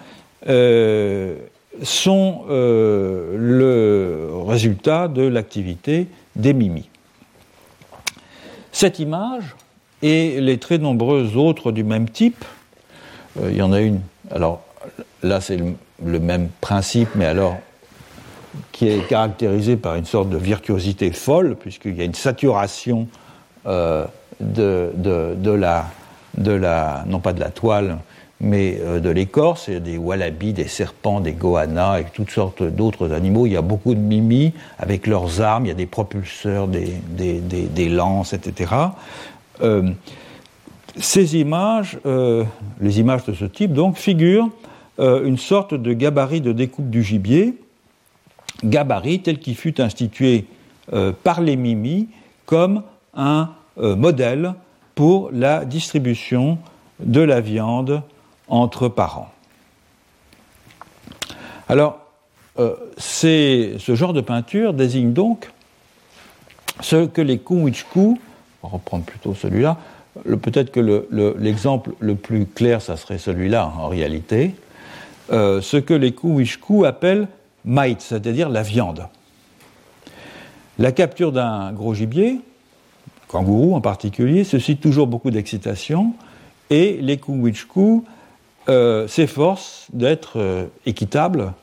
[1.82, 6.90] sont le résultat de l'activité des mimis.
[8.72, 9.56] Cette image
[10.02, 12.44] et les très nombreuses autres du même type,
[13.38, 14.62] euh, il y en a une, alors
[15.22, 15.58] là c'est
[16.04, 17.56] le, même principe, mais alors
[18.72, 23.08] qui est caractérisé par une sorte de virtuosité folle, puisqu'il y a une saturation
[23.66, 24.06] euh,
[24.40, 27.98] de, la, non pas de la toile,
[28.40, 33.46] mais euh, de l'écorce, des wallabies, des serpents, des goannas et toutes sortes d'autres animaux.
[33.46, 37.88] Il y a beaucoup de mimis avec leurs armes, il y a des propulseurs, des,
[37.90, 38.72] lances, etc.
[39.62, 39.90] Euh,
[40.96, 44.48] ces images, les images de ce type, donc, figurent
[44.98, 47.54] une sorte de gabarit de découpe du gibier,
[48.64, 50.46] gabarit tel qu'il fut institué
[51.22, 52.08] par les mimis
[52.44, 52.82] comme
[53.14, 54.54] un modèle
[54.94, 56.58] pour la distribution
[57.00, 58.02] de la viande
[58.48, 59.30] entre parents.
[61.68, 62.00] Alors,
[62.58, 65.50] euh, ce genre de peinture désigne donc
[66.80, 68.18] ce que les Kunwichku,
[68.62, 69.76] on va reprendre plutôt celui-là,
[70.24, 70.80] peut-être que
[71.38, 74.54] l'exemple le, plus clair, ça serait celui-là en réalité,
[75.30, 77.28] euh, ce que les Kunwichku appellent
[77.64, 79.06] mait, c'est-à-dire la viande.
[80.78, 82.40] La capture d'un gros gibier,
[83.30, 86.14] kangourou en particulier, suscite toujours beaucoup d'excitation,
[86.68, 88.04] et les Kunwichku
[89.08, 91.54] s'efforce d'être équitable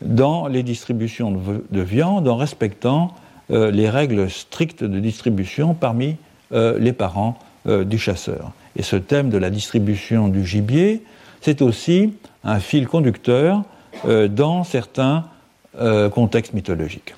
[0.00, 3.14] dans les distributions de, viande en respectant
[3.50, 6.16] les règles strictes de distribution parmi
[6.50, 8.50] les parents du chasseur.
[8.74, 11.04] Et ce thème de la distribution du gibier,
[11.40, 13.62] c'est aussi un fil conducteur
[14.04, 15.26] dans certains
[16.10, 17.14] contextes mythologiques.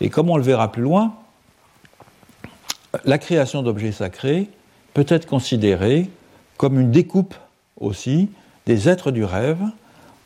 [0.00, 1.14] Et comme on le verra plus loin,
[3.04, 4.48] la création d'objets sacrés
[4.94, 6.08] peut être considérée
[6.56, 7.34] comme une découpe
[7.80, 8.30] aussi
[8.66, 9.60] des êtres du rêve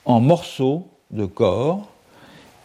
[0.04, 1.88] en morceaux de corps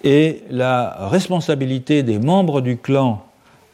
[0.04, 3.24] et la responsabilité des membres du clan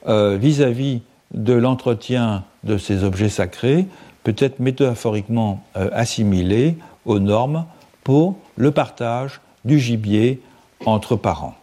[0.08, 1.02] euh, vis-à-vis
[1.34, 3.86] de l'entretien de ces objets sacrés
[4.24, 7.66] peut être métaphoriquement euh, assimilée aux normes
[8.04, 10.42] pour le partage du gibier
[10.86, 11.56] entre parents.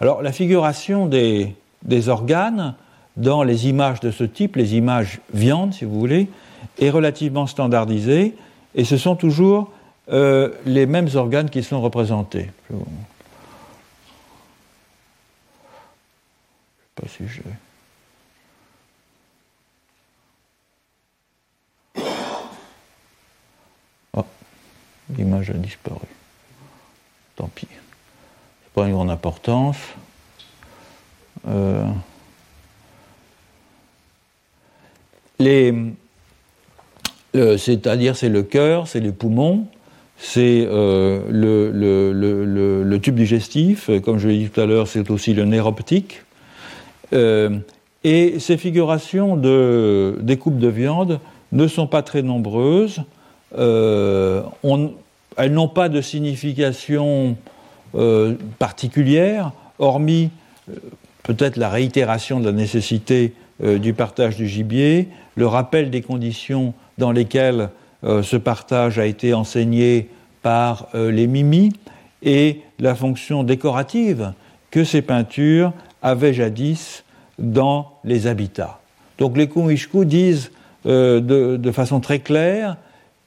[0.00, 2.74] Alors la figuration des, des organes
[3.16, 6.28] dans les images de ce type, les images viande si vous voulez,
[6.78, 8.34] est relativement standardisée
[8.74, 9.70] et ce sont toujours
[10.10, 12.50] euh, les mêmes organes qui sont représentés.
[12.70, 12.84] Je ne sais
[16.94, 17.42] pas si je...
[24.16, 24.24] Oh,
[25.16, 26.08] l'image a disparu.
[27.36, 27.68] Tant pis.
[27.70, 29.76] C'est pas une grande importance.
[31.46, 31.86] Euh,
[37.34, 39.66] c'est-à-dire c'est le cœur, c'est les poumons,
[40.22, 45.44] c'est euh, le, tube digestif, comme je l'ai dit tout à l'heure, c'est aussi le
[45.44, 46.22] nerf optique.
[47.12, 47.58] Euh,
[48.04, 51.18] et ces figurations de découpe de viande
[51.50, 53.02] ne sont pas très nombreuses.
[53.58, 54.42] Euh,
[55.36, 57.36] elles n'ont pas de signification
[58.58, 60.30] particulière, hormis
[61.24, 67.12] peut-être la réitération de la nécessité du partage du gibier, le rappel des conditions dans
[67.12, 67.70] lesquelles
[68.04, 70.08] euh, ce partage a été enseigné
[70.42, 71.72] par euh, les mimis
[72.22, 74.32] et la fonction décorative
[74.70, 77.04] que ces peintures avaient jadis
[77.38, 78.80] dans les habitats.
[79.18, 80.50] Donc les Kumishku disent
[80.86, 81.20] euh,
[81.58, 82.76] de, façon très claire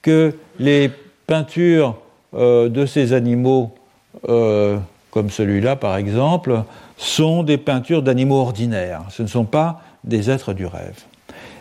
[0.02, 0.92] que les
[1.26, 1.98] peintures
[2.34, 3.74] de ces animaux,
[4.22, 6.64] comme celui-là par exemple,
[6.98, 11.06] sont des peintures d'animaux ordinaires, ce ne sont pas des êtres du rêve.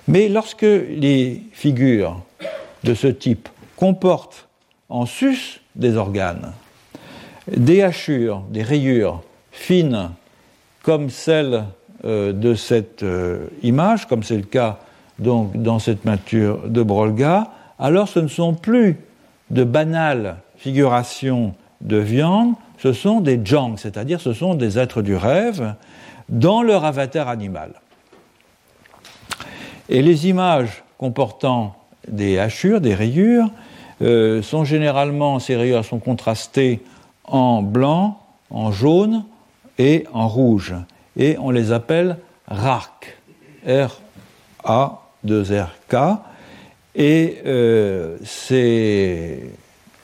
[0.07, 2.21] Mais lorsque les figures
[2.85, 4.49] de ce type comportent
[4.89, 6.53] en sus des organes,
[7.49, 10.11] des hachures, des rayures fines
[10.83, 11.65] comme celles
[12.05, 14.79] euh, de cette euh, image, comme c'est le cas
[15.19, 18.99] donc dans cette peinture de Brolga, alors ce ne sont plus
[19.51, 25.17] de banales figurations de viande, ce sont des jangs, c'est-à-dire ce sont des êtres du
[25.17, 25.75] rêve
[26.29, 27.71] dans leur avatar animal.
[29.89, 31.77] Et les images comportant
[32.09, 33.51] des hachures, des rayures,
[34.03, 36.81] euh, sont généralement, ces rayures sont contrastées
[37.25, 38.21] en blanc,
[38.51, 39.25] en jaune
[39.79, 40.75] et en rouge.
[41.17, 42.19] Et on les appelle
[42.49, 43.17] RARC,
[43.67, 45.07] R-A-2-R-K.
[46.97, 49.51] Et euh, ces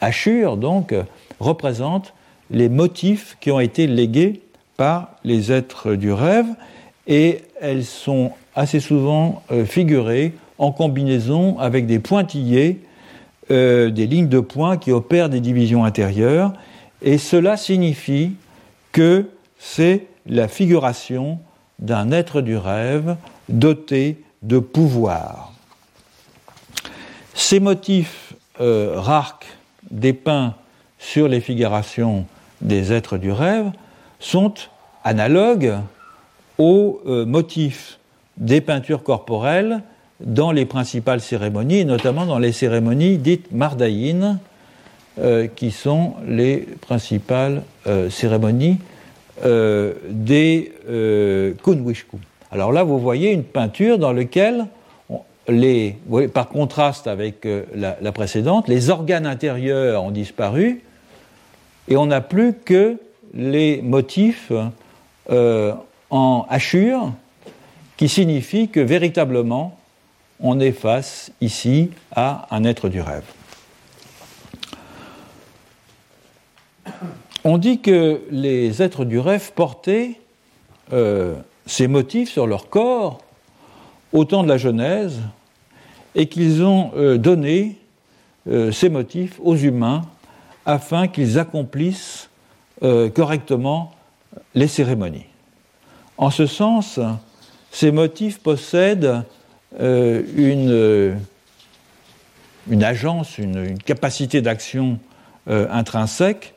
[0.00, 0.94] hachures, donc,
[1.38, 2.14] représentent
[2.50, 4.42] les motifs qui ont été légués
[4.76, 6.46] par les êtres du rêve
[7.06, 12.84] et elles sont assez souvent euh, figurées en combinaison avec des pointillés,
[13.50, 16.52] euh, des lignes de points qui opèrent des divisions intérieures,
[17.00, 18.32] et cela signifie
[18.92, 21.38] que c'est la figuration
[21.78, 23.16] d'un être du rêve
[23.48, 25.54] doté de pouvoir.
[27.32, 29.00] Ces motifs euh,
[29.90, 30.54] dépeints
[30.98, 32.26] sur les figurations
[32.60, 33.70] des êtres du rêve
[34.18, 34.52] sont
[35.02, 35.78] analogues
[36.58, 37.99] aux euh, motifs
[38.36, 39.82] des peintures corporelles
[40.20, 44.38] dans les principales cérémonies, notamment dans les cérémonies dites mardaïnes,
[45.18, 48.78] euh, qui sont les principales euh, cérémonies
[50.10, 50.72] des
[51.62, 52.18] kunwishku.
[52.52, 54.66] Alors là, vous voyez une peinture dans laquelle,
[56.34, 60.82] par contraste avec la, la, précédente, les organes intérieurs ont disparu
[61.88, 62.98] et on n'a plus que
[63.32, 64.52] les motifs
[66.10, 67.12] en hachure,
[68.00, 69.78] qui signifie que véritablement,
[70.40, 73.26] on est face ici à un être du rêve.
[77.44, 80.18] On dit que les êtres du rêve portaient
[80.94, 81.34] euh,
[81.66, 83.18] ces motifs sur leur corps
[84.14, 85.20] au temps de la Genèse
[86.14, 87.76] et qu'ils ont euh, donné
[88.48, 90.06] euh, ces motifs aux humains
[90.64, 92.30] afin qu'ils accomplissent
[92.80, 93.92] correctement
[94.54, 95.26] les cérémonies.
[96.16, 96.98] En ce sens,
[97.70, 99.22] ces motifs possèdent
[99.80, 101.18] euh, une,
[102.70, 104.98] une agence, une, capacité d'action
[105.46, 106.54] intrinsèque,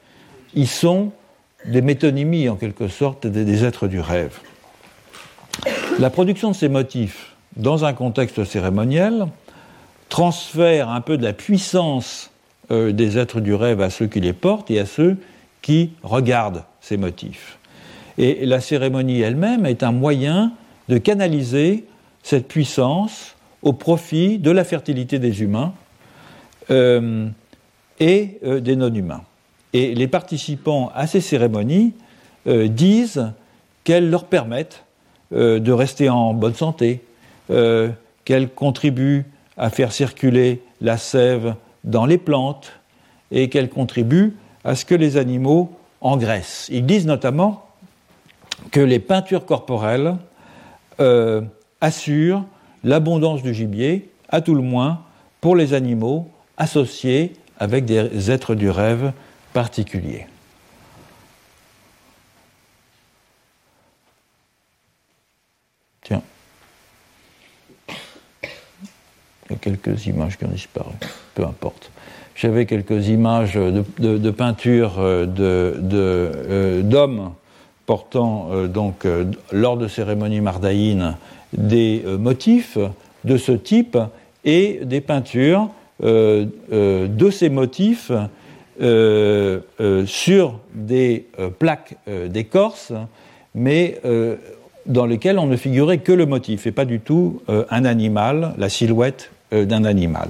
[0.53, 1.11] ils sont
[1.65, 4.37] des métonymies en quelque sorte des, êtres du rêve.
[5.99, 9.27] La production de ces motifs dans un contexte cérémoniel
[10.09, 12.29] transfère un peu de la puissance
[12.69, 15.17] des êtres du rêve à ceux qui les portent et à ceux
[15.63, 17.57] qui regardent ces motifs.
[18.19, 20.51] Et la cérémonie elle-même est un moyen
[20.89, 21.85] de canaliser
[22.23, 25.73] cette puissance au profit de la fertilité des humains
[26.71, 27.27] euh,
[27.99, 29.23] et euh, des non-humains.
[29.73, 31.93] Et les participants à ces cérémonies
[32.47, 33.31] euh, disent
[33.83, 34.83] qu'elles leur permettent
[35.31, 37.01] de rester en bonne santé,
[37.47, 39.25] qu'elles contribuent
[39.57, 42.71] à faire circuler la sève dans les plantes
[43.31, 45.71] et qu'elles contribuent à ce que les animaux
[46.01, 46.69] engraissent.
[46.71, 47.65] Ils disent notamment
[48.69, 50.17] que les peintures corporelles
[50.99, 51.41] euh,
[51.81, 52.45] assurent
[52.83, 55.01] l'abondance du gibier, à tout le moins
[55.41, 59.13] pour les animaux associés avec des êtres du rêve
[59.53, 60.27] particuliers.
[66.01, 66.21] Tiens.
[69.49, 70.93] Il y a quelques images qui ont disparu,
[71.35, 71.91] peu importe.
[72.35, 77.33] J'avais quelques images de, de, de peintures euh, euh, d'hommes
[77.85, 79.07] portant euh, donc
[79.51, 81.15] lors de cérémonies mardaïnes
[81.57, 82.77] des motifs
[83.23, 83.97] de ce type
[84.43, 85.69] et des peintures
[86.01, 88.11] de ces motifs
[90.05, 91.27] sur des
[91.59, 92.91] plaques d'écorce,
[93.53, 94.01] mais
[94.87, 98.69] dans lesquelles on ne figurait que le motif et pas du tout un animal, la
[98.69, 100.29] silhouette d'un animal.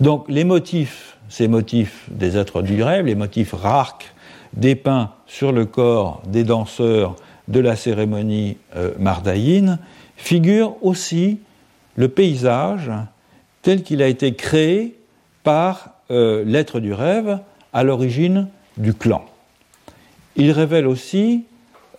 [0.00, 3.98] Donc les motifs, ces motifs des êtres du rêve, les motifs rares
[4.52, 7.16] dépeints sur le corps des danseurs
[7.48, 9.78] de la cérémonie euh, mardaïne,
[10.16, 11.40] figurent aussi
[11.96, 12.90] le paysage
[13.62, 14.98] tel qu'il a été créé
[15.42, 17.38] par euh, l'être du rêve
[17.72, 19.24] à l'origine du clan.
[20.36, 21.44] Il révèle aussi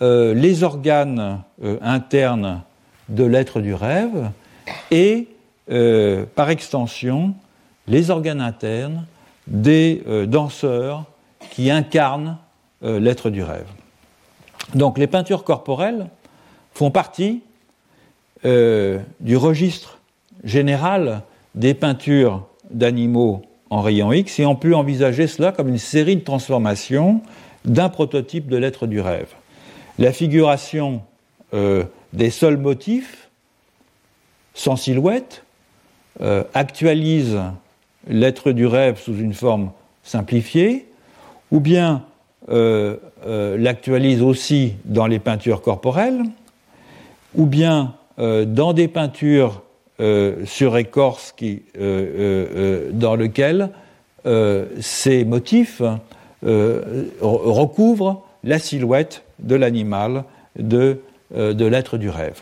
[0.02, 1.42] euh, les organes
[1.82, 2.62] internes
[3.10, 4.32] de l'être du rêve
[4.90, 5.28] et,
[6.36, 7.34] par extension,
[7.88, 9.06] les organes internes
[9.48, 11.06] des euh, danseurs
[11.52, 12.38] qui incarnent
[12.84, 13.68] euh, l'être du rêve.
[14.74, 16.08] Donc les peintures corporelles
[16.74, 17.44] font partie
[18.46, 20.00] euh, du registre
[20.44, 21.22] général
[21.54, 26.24] des peintures d'animaux en rayon X et on peut envisager cela comme une série de
[26.24, 27.22] transformations
[27.66, 29.34] d'un prototype de l'être du rêve.
[30.00, 31.04] La figuration
[32.14, 33.30] des seuls motifs
[34.54, 35.44] sans silhouette
[36.54, 37.40] actualise
[38.08, 39.72] l'être du rêve sous une forme
[40.04, 40.91] simplifiée,
[41.52, 42.04] ou bien
[42.50, 42.98] euh,
[43.28, 46.24] euh, l'actualise aussi dans les peintures corporelles,
[47.36, 49.64] ou bien euh, dans des peintures
[50.46, 51.36] sur écorce
[51.76, 53.70] dans lesquelles
[54.80, 55.84] ces motifs
[57.22, 60.24] recouvrent la silhouette de l'animal,
[60.58, 61.02] de,
[61.36, 62.42] de l'être du rêve.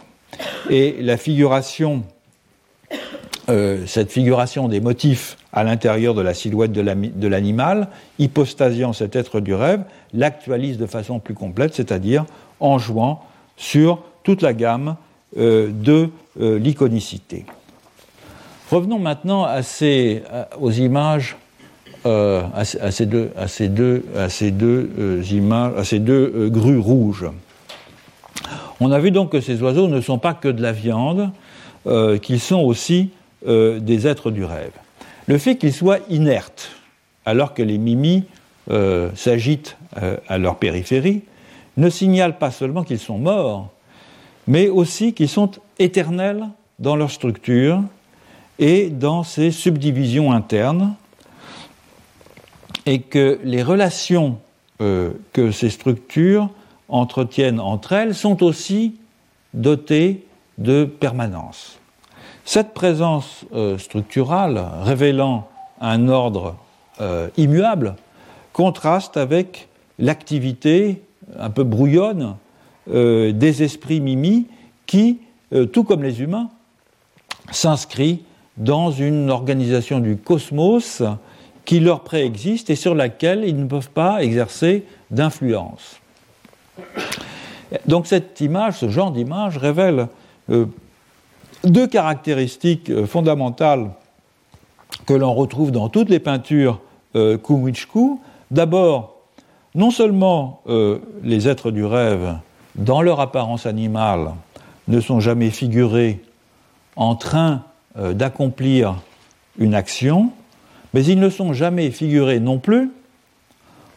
[0.70, 2.04] Et la figuration
[3.50, 7.88] euh, cette figuration des motifs à l'intérieur de la silhouette de l'animal,
[8.20, 9.82] hypostasiant cet être du rêve,
[10.14, 12.26] l'actualise de façon plus complète, c'est-à-dire
[12.60, 13.24] en jouant
[13.58, 14.98] sur toute la gamme
[15.38, 17.46] euh, de euh, l'iconicité.
[18.70, 20.22] Revenons maintenant à ces,
[20.60, 21.36] aux images,
[22.06, 23.32] à, ces deux,
[25.32, 27.26] images, à ces deux grues rouges.
[28.80, 31.32] On a vu donc que ces oiseaux ne sont pas que de la viande,
[32.22, 33.10] qu'ils sont aussi
[33.48, 34.74] euh, des êtres du rêve.
[35.28, 36.72] Le fait qu'ils soient inertes,
[37.26, 38.26] alors que les mimis
[38.70, 41.22] euh, s'agitent euh, à leur périphérie,
[41.78, 43.70] ne signale pas seulement qu'ils sont morts,
[44.48, 46.48] mais aussi qu'ils sont éternels
[46.80, 47.82] dans leur structure
[48.58, 50.96] et dans ces subdivisions internes,
[52.86, 54.38] et que les relations
[54.80, 56.50] que ces structures
[56.88, 58.96] entretiennent entre elles sont aussi
[59.54, 60.26] dotées
[60.58, 61.79] de permanence.
[62.52, 65.48] Cette présence euh, structurale, révélant
[65.82, 66.56] un ordre
[67.00, 67.94] euh, immuable,
[68.54, 69.68] contraste avec
[70.00, 71.04] l'activité
[71.38, 72.38] un peu brouillonne
[72.92, 74.48] euh, des esprits mimi
[74.88, 75.20] qui,
[75.72, 76.50] tout comme les humains,
[77.52, 78.24] s'inscrit
[78.58, 81.04] dans une organisation du cosmos
[81.66, 86.00] qui leur préexiste et sur laquelle ils ne peuvent pas exercer d'influence.
[87.86, 90.08] Donc cette image, ce genre d'image révèle
[91.64, 93.92] deux caractéristiques euh, fondamentales
[95.06, 96.80] que l'on retrouve dans toutes les peintures
[97.16, 97.38] euh,
[98.52, 99.16] D'abord,
[99.76, 102.36] non seulement euh, les êtres du rêve,
[102.76, 104.32] dans leur apparence animale,
[104.88, 106.22] ne sont jamais figurés
[106.96, 107.64] en train
[107.98, 108.96] euh, d'accomplir
[109.58, 110.32] une action,
[110.94, 112.92] mais ils ne sont jamais figurés non plus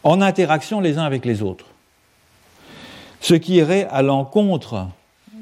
[0.03, 1.65] en interaction les uns avec les autres.
[3.21, 4.87] Ce qui irait à l'encontre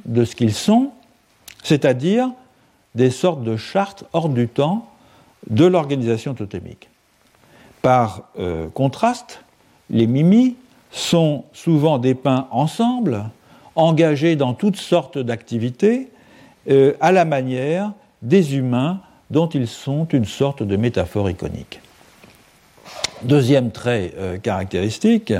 [0.05, 0.91] de ce qu'ils sont,
[1.63, 2.31] c'est-à-dire
[2.95, 4.87] des sortes de chartes hors du temps
[5.49, 6.89] de l'organisation totémique.
[7.81, 9.43] Par euh, contraste,
[9.89, 10.55] les mimis
[10.91, 13.25] sont souvent dépeints ensemble,
[13.75, 16.09] engagés dans toutes sortes d'activités,
[16.69, 18.99] euh, à la manière des humains
[19.31, 21.79] dont ils sont une sorte de métaphore iconique.
[23.23, 25.33] Deuxième trait euh, caractéristique,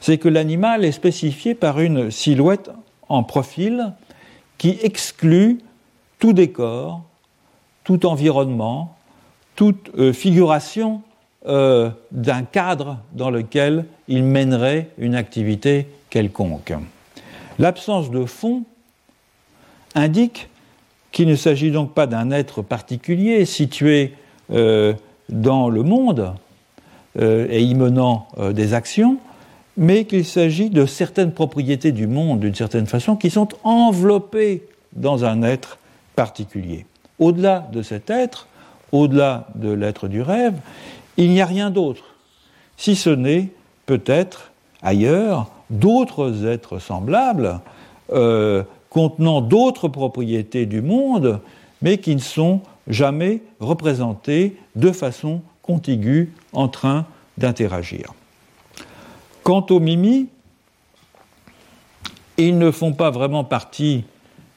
[0.00, 2.70] c'est que l'animal est spécifié par une silhouette
[3.08, 3.92] en profil
[4.60, 5.58] qui exclut
[6.18, 7.02] tout décor,
[7.82, 8.94] tout environnement,
[9.56, 11.00] toute euh, figuration
[11.46, 16.74] euh, d'un cadre dans lequel il mènerait une activité quelconque.
[17.58, 18.64] L'absence de fond
[19.94, 20.48] indique
[21.10, 24.14] qu'il ne s'agit donc pas d'un être particulier situé
[24.48, 26.34] dans le monde,
[27.18, 29.18] euh, et y menant euh, des actions,
[29.76, 35.24] mais qu'il s'agit de certaines propriétés du monde, d'une certaine façon, qui sont enveloppées dans
[35.24, 35.78] un être
[36.16, 36.86] particulier.
[37.18, 38.48] Au-delà de cet être,
[38.92, 40.54] au-delà de l'être du rêve,
[41.16, 42.04] il n'y a rien d'autre,
[42.76, 43.48] si ce n'est
[43.86, 44.50] peut-être
[44.82, 47.60] ailleurs d'autres êtres semblables,
[48.12, 51.40] euh, contenant d'autres propriétés du monde,
[51.82, 57.06] mais qui ne sont jamais représentés de façon contigus en train
[57.38, 58.12] d'interagir.
[59.42, 60.28] Quant aux mimi,
[62.36, 64.04] ils ne font pas vraiment partie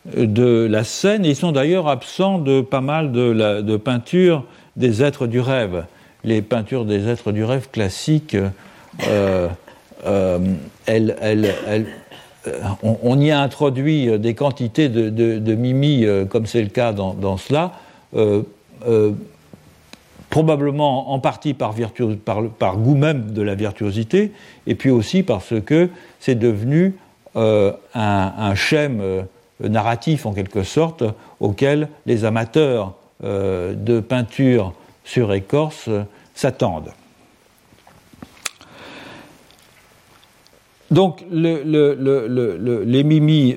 [0.05, 4.43] de la scène, ils sont d'ailleurs absents de pas mal de, peintures
[4.75, 5.85] des êtres du rêve.
[6.23, 9.47] Les peintures des êtres du rêve classiques, euh,
[10.05, 10.39] euh,
[10.89, 11.83] euh,
[12.81, 17.71] on, y a introduit des quantités de, mimi, comme c'est le cas dans cela,
[20.33, 24.31] probablement en partie par, goût même de la virtuosité,
[24.65, 26.95] et puis aussi parce que c'est devenu
[27.35, 29.21] euh, un, un, schème euh,
[29.59, 31.03] narratif en quelque sorte
[31.39, 34.73] auquel les amateurs euh, de peinture
[35.03, 35.87] sur écorce
[36.33, 36.93] s'attendent.
[40.89, 43.55] Donc les mimis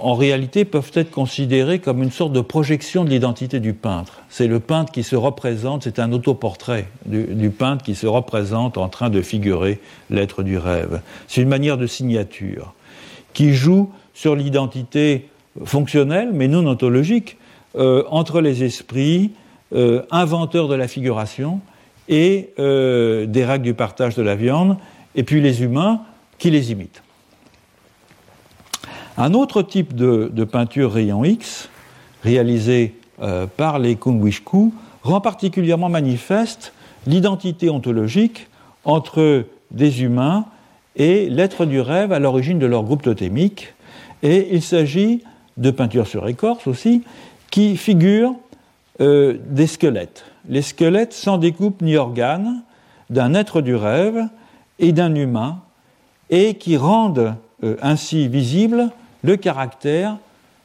[0.00, 4.20] en réalité peuvent être considérés comme une sorte de projection de l'identité du peintre.
[4.28, 8.88] C'est le peintre qui se représente, c'est un autoportrait du, peintre qui se représente en
[8.88, 9.80] train de figurer
[10.10, 11.00] l'être du rêve.
[11.28, 12.74] C'est une manière de signature
[13.32, 15.28] qui joue sur l'identité
[15.64, 17.36] fonctionnelle, mais non ontologique,
[17.76, 19.32] euh, entre les esprits
[19.74, 21.60] euh, inventeurs de la figuration
[22.08, 24.76] et euh, des règles du partage de la viande,
[25.14, 26.00] et puis les humains
[26.38, 27.02] qui les imitent.
[29.18, 31.70] Un autre type de, peinture rayon X,
[32.22, 36.74] réalisé euh, par les Kungwishku, rend particulièrement manifeste
[37.06, 38.48] l'identité ontologique
[38.84, 40.44] entre des humains
[40.96, 43.72] et l'être du rêve à l'origine de leur groupe totémique.
[44.22, 45.22] Et il s'agit
[45.56, 47.02] de peintures sur écorce aussi,
[47.50, 48.34] qui figurent
[49.00, 50.26] euh, des squelettes.
[50.46, 52.62] Les squelettes sans découpe ni organe
[53.08, 54.28] d'un être du rêve
[54.78, 55.60] et d'un humain,
[56.28, 58.90] et qui rendent euh, ainsi visible
[59.26, 60.18] le caractère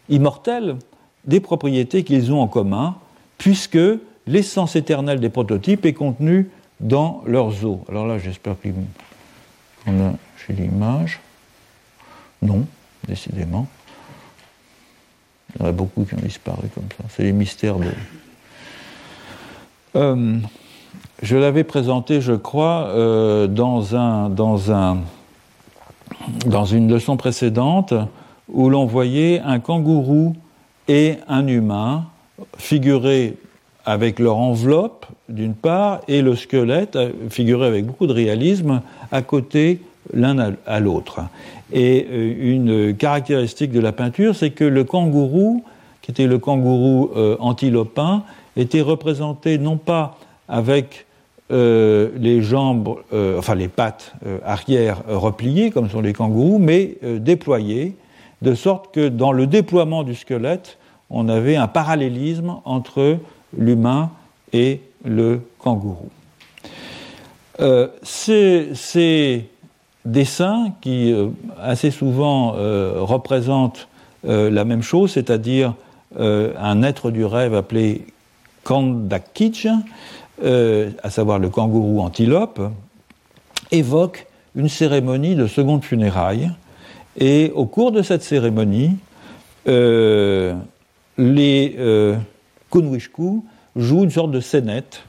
[0.08, 0.78] immortel
[1.26, 2.96] des propriétés qu'ils ont en commun,
[3.40, 3.80] puisque
[4.28, 6.50] l'essence éternelle des prototypes est contenue
[6.80, 7.80] dans leurs os.
[7.90, 11.20] Alors là, j'espère qu'on a chez l'image.
[12.44, 12.66] Non,
[13.08, 13.68] décidément.
[15.56, 17.04] Il y en a beaucoup qui ont disparu comme ça.
[17.10, 17.92] C'est les mystères de.
[19.96, 20.38] Euh,
[21.24, 25.00] je l'avais présenté, je crois, euh, dans, un, dans, un,
[26.46, 27.94] dans une leçon précédente
[28.52, 30.36] où l'on voyait un kangourou
[30.88, 32.06] et un humain
[32.58, 33.36] figurés
[33.86, 38.82] avec leur enveloppe d'une part et le squelette euh, figuré avec beaucoup de réalisme
[39.12, 39.82] à côté
[40.14, 41.22] l'un à l'autre.
[41.72, 45.64] Et euh, une caractéristique de la peinture, c'est que le kangourou,
[46.02, 48.24] qui était le kangourou euh, antilopin,
[48.58, 51.06] était représenté non pas avec
[51.50, 54.14] les jambes, enfin les pattes
[54.46, 57.96] arrière repliées, comme sont les kangourous, mais déployées,
[58.42, 60.78] de sorte que dans le déploiement du squelette,
[61.10, 63.18] on avait un parallélisme entre
[63.58, 64.12] l'humain
[64.54, 66.10] et le kangourou.
[67.60, 69.50] Euh, ces,
[70.04, 71.28] dessins qui euh,
[71.62, 73.88] assez souvent euh, représentent
[74.24, 75.74] la même chose, c'est-à-dire
[76.16, 78.06] un être du rêve appelé
[78.64, 79.68] Kandakij,
[80.44, 82.62] à savoir le kangourou antilope,
[83.72, 86.52] évoquent une cérémonie de seconde funérailles
[87.18, 88.98] et au cours de cette cérémonie,
[89.68, 90.56] euh,
[91.18, 92.16] les euh,
[92.72, 93.44] Kunwishku
[93.76, 95.04] joue une sorte de scénette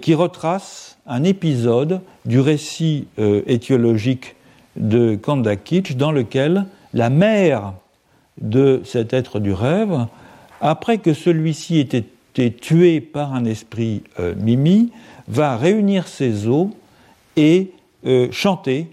[0.00, 3.06] qui retrace un épisode du récit
[3.46, 4.34] étiologique
[4.74, 6.64] de Kandakitch dans lequel
[6.94, 7.74] la mère
[8.40, 10.06] de cet être du rêve,
[10.60, 14.02] après que celui-ci ait été tué par un esprit
[14.38, 14.90] Mimi,
[15.28, 16.70] va réunir ses os
[17.36, 17.70] et
[18.32, 18.88] chanter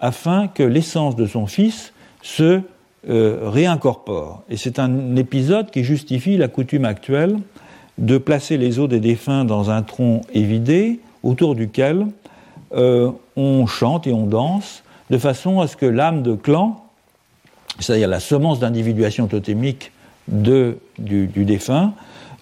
[0.00, 1.92] afin que l'essence de son fils
[2.22, 2.62] se
[3.08, 4.42] euh, réincorpore.
[4.50, 7.38] Et c'est un épisode qui justifie la coutume actuelle
[7.98, 12.06] de placer les os des défunts dans un tronc évidé autour duquel
[12.72, 16.84] euh, on chante et on danse de façon à ce que l'âme de clan,
[17.78, 19.92] c'est-à-dire la semence d'individuation totémique
[20.28, 21.94] du, défunt,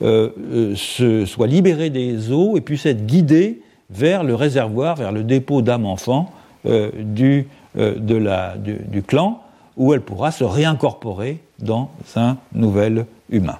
[0.03, 5.63] euh, soit libérée des os et puisse être guidée vers le réservoir, vers le dépôt
[5.63, 6.31] d'âme enfant
[6.65, 9.43] du, de la, du clan,
[9.77, 13.59] où elle pourra se réincorporer dans un nouvel humain.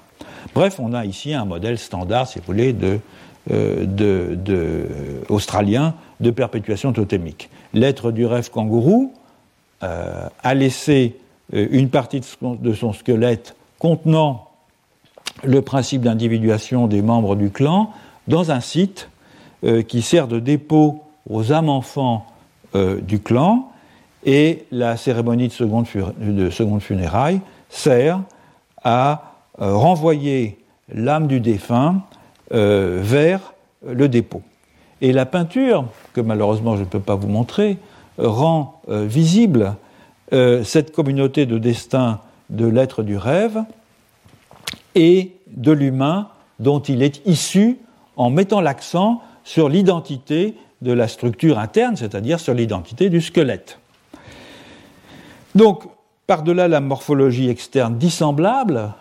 [0.55, 3.01] Bref, on a ici un modèle standard, si vous voulez, de,
[3.51, 4.89] euh, de,
[5.29, 7.49] australien de perpétuation totémique.
[7.73, 9.15] L'être du rêve kangourou
[9.83, 11.17] euh, a laissé
[11.55, 14.49] euh, une partie de son, squelette contenant
[15.45, 17.93] le principe d'individuation des membres du clan
[18.27, 19.09] dans un site
[19.89, 22.27] qui sert de dépôt aux âmes enfants
[22.75, 23.71] du clan
[24.25, 25.87] et la cérémonie de seconde,
[26.19, 28.21] de funérailles sert
[28.83, 30.59] à euh, renvoyer
[30.93, 32.03] l'âme du défunt
[32.53, 33.55] euh, vers
[33.87, 34.43] le dépôt.
[35.01, 37.79] Et la peinture, que malheureusement je ne peux pas vous montrer,
[38.19, 39.75] rend euh, visible
[40.63, 43.63] cette communauté de destin de l'être du rêve
[44.95, 47.79] et de l'humain dont il est issu
[48.17, 53.79] en mettant l'accent sur l'identité de la structure interne, c'est-à-dire sur l'identité du squelette.
[55.55, 55.85] Donc,
[56.27, 58.93] par-delà la morphologie externe dissemblable,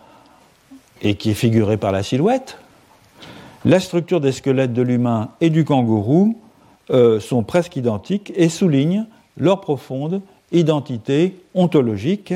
[1.02, 2.58] et qui est figurée par la silhouette,
[3.64, 6.38] la structure des squelettes de l'humain et du kangourou
[6.90, 9.06] euh, sont presque identiques et soulignent
[9.36, 10.22] leur profonde
[10.52, 12.32] identité ontologique,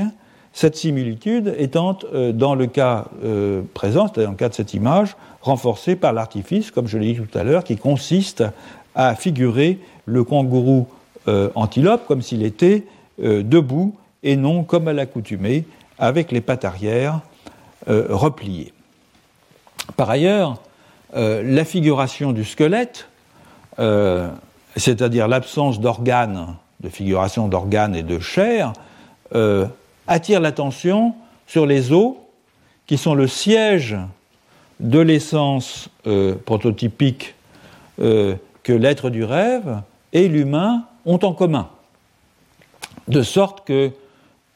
[0.52, 4.74] cette similitude étant, euh, dans le cas euh, présent, c'est-à-dire dans le cas de cette
[4.74, 8.44] image, renforcée par l'artifice, comme je l'ai dit tout à l'heure, qui consiste
[8.94, 10.86] à figurer le kangourou
[11.54, 12.84] antilope comme s'il était
[13.18, 15.64] debout et non, comme à l'accoutumée,
[15.98, 17.20] avec les pattes arrière
[17.88, 18.72] euh, repliées.
[19.96, 20.60] Par ailleurs,
[21.14, 23.08] euh, la figuration du squelette,
[23.78, 24.30] euh,
[24.76, 28.72] c'est-à-dire l'absence d'organes, de figuration d'organes et de chair,
[30.08, 31.14] attire l'attention
[31.46, 32.16] sur les os
[32.86, 33.96] qui sont le siège
[34.78, 35.88] de l'essence
[36.44, 37.34] prototypique
[38.62, 39.82] que l'être du rêve
[40.12, 41.68] et l'humain ont en commun.
[43.08, 43.90] De sorte que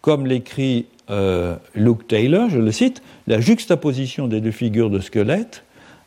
[0.00, 5.64] comme l'écrit euh, Luke Taylor, je le cite, la juxtaposition des deux figures de squelette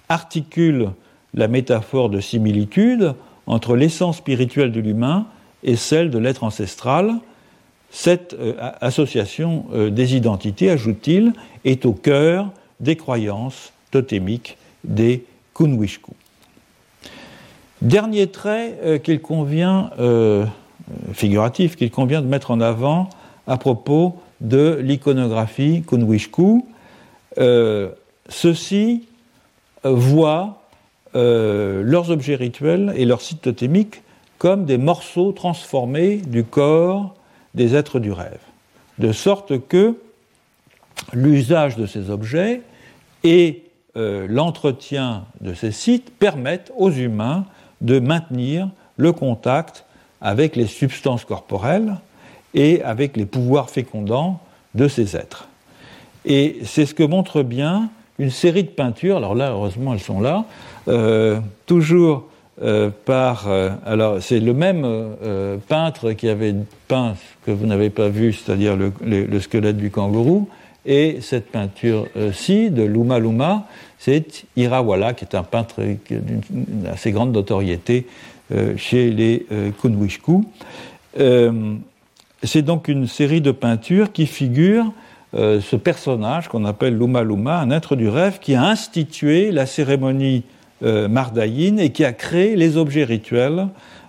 [0.08, 0.92] articule
[1.34, 3.14] la métaphore de similitude
[3.46, 5.28] entre l'essence spirituelle de l'humain
[5.64, 7.16] et celle de l'être ancestral.
[7.92, 11.34] Cette euh, association euh, des identités, ajoute-t-il,
[11.66, 16.14] est au cœur des croyances totémiques des Kunwishku.
[17.82, 19.92] Dernier trait qu'il convient,
[21.14, 23.10] figuratif, qu'il convient de mettre en avant
[23.48, 26.66] à propos de l'iconographie Kunwishku.
[27.38, 27.90] Euh,
[28.30, 29.04] Ceux-ci
[29.86, 30.62] euh, voient
[31.16, 34.04] euh, leurs objets rituels et leurs sites totémiques
[34.38, 37.16] comme des morceaux transformés du corps
[37.56, 38.40] des êtres du rêve.
[39.00, 39.98] De sorte que
[41.14, 42.62] l'usage de ces objets
[43.24, 43.64] et
[43.96, 47.46] l'entretien de ces sites permettent aux humains
[47.82, 49.86] de maintenir le contact
[50.22, 51.96] avec les substances corporelles,
[52.54, 54.40] et avec les pouvoirs fécondants
[54.76, 55.48] de ces êtres.
[56.26, 60.20] Et c'est ce que montre bien une série de peintures, alors là, heureusement, elles sont
[60.20, 60.46] là,
[60.88, 62.26] euh, toujours
[62.62, 63.48] euh, par.
[63.48, 64.86] Euh, alors, c'est le même
[65.68, 66.54] peintre qui avait
[66.88, 70.50] peint ce que vous n'avez pas vu, c'est-à-dire le, le, squelette du kangourou,
[70.86, 73.68] et cette peinture-ci, de Luma Luma,
[74.00, 78.08] c'est Irawala, qui est un peintre d'une assez grande notoriété
[78.78, 79.46] chez les
[79.82, 80.46] Kunwishku.
[82.44, 84.94] C'est donc une série de peintures qui figurent
[85.36, 89.68] euh, ce personnage qu'on appelle Luma Luma, un être du rêve qui a institué la
[89.68, 90.44] cérémonie
[90.84, 93.68] euh, mardaïne et qui a créé les objets rituels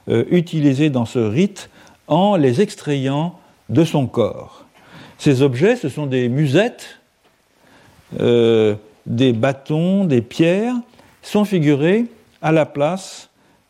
[0.08, 1.68] euh, utilisés dans ce rite
[2.08, 3.38] en les extrayant
[3.68, 4.64] de son corps.
[5.18, 6.98] Ces objets, ce sont des musettes,
[9.10, 10.74] des bâtons, des pierres,
[11.20, 12.06] sont figurés
[12.40, 13.28] à la place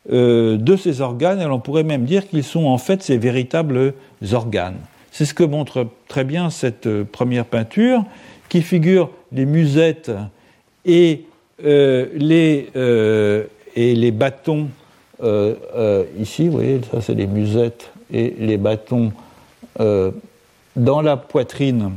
[0.08, 3.94] de ces organes, et l'on pourrait même dire qu'ils sont en fait ces véritables
[4.32, 4.78] organes.
[5.10, 8.04] C'est ce que montre très bien cette euh, première peinture,
[8.48, 10.10] qui figure les musettes
[10.84, 11.24] et
[11.62, 12.70] les,
[13.76, 14.68] et les bâtons,
[16.18, 19.12] ici, vous voyez, ça c'est les musettes et les bâtons
[19.78, 21.92] dans la poitrine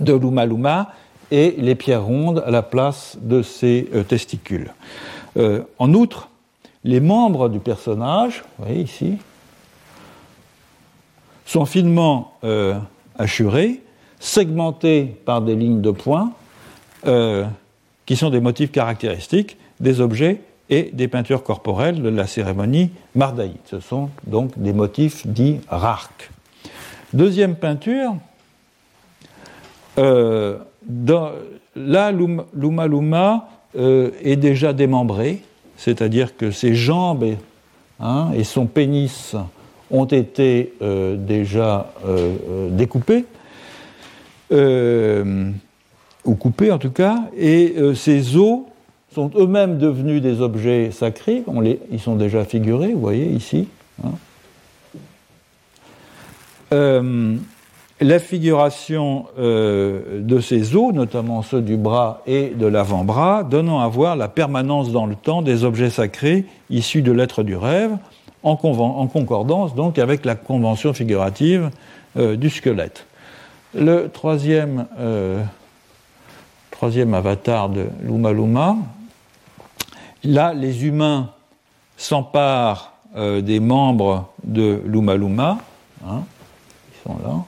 [0.00, 0.92] de Luma Luma
[1.34, 4.72] et les pierres rondes à la place de ses testicules.
[5.36, 6.28] en outre,
[6.84, 9.16] les membres du personnage, vous voyez ici,
[11.44, 12.74] sont finement euh,
[14.20, 16.32] segmentés par des lignes de points,
[17.06, 17.44] euh,
[18.06, 23.60] qui sont des motifs caractéristiques des objets et des peintures corporelles de la cérémonie mardaïte.
[23.66, 26.30] Ce sont donc des motifs dits rarques.
[27.12, 28.16] Deuxième peinture,
[29.98, 30.58] euh,
[31.76, 35.42] là, Luma Luma est déjà démembré,
[35.76, 37.34] c'est-à-dire que ses jambes
[38.00, 39.34] hein, et son pénis
[39.90, 43.24] ont été euh, déjà euh, euh, découpés,
[46.24, 48.60] ou coupés en tout cas, et ces os
[49.12, 51.42] sont eux-mêmes devenus des objets sacrés,
[51.90, 53.66] ils sont déjà figurés, vous voyez ici.
[54.04, 54.12] Hein.
[58.00, 64.16] La figuration de ces os, notamment ceux du bras et de l'avant-bras, donnant à voir
[64.16, 67.96] la permanence dans le temps des objets sacrés issus de l'être du rêve,
[68.44, 68.56] en,
[69.06, 71.70] concordance donc avec la convention figurative
[72.16, 73.06] euh, du squelette.
[73.74, 75.42] Le troisième, euh,
[76.70, 78.76] troisième avatar de Luma Luma,
[80.22, 81.30] là les humains
[81.96, 85.58] s'emparent euh, des membres de Luma Luma,
[86.06, 86.22] hein,
[86.92, 87.44] ils sont là,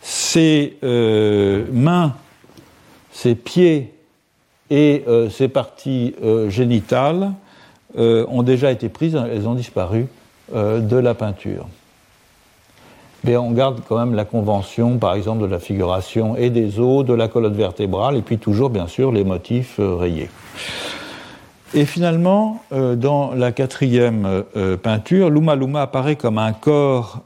[0.00, 2.14] ses mains,
[3.12, 3.94] ses pieds
[4.70, 6.14] et ses parties
[6.48, 7.32] génitales
[7.96, 10.08] euh, ont déjà été prises, elles ont disparu
[10.52, 11.68] euh, de la peinture.
[13.22, 17.04] Mais on garde quand même la convention, par exemple, de la figuration et des os,
[17.04, 20.28] de la colonne vertébrale, et puis toujours, bien sûr, les motifs euh, rayés.
[21.74, 24.44] Et finalement, dans la quatrième
[24.82, 27.24] peinture, Luma Luma apparaît comme un corps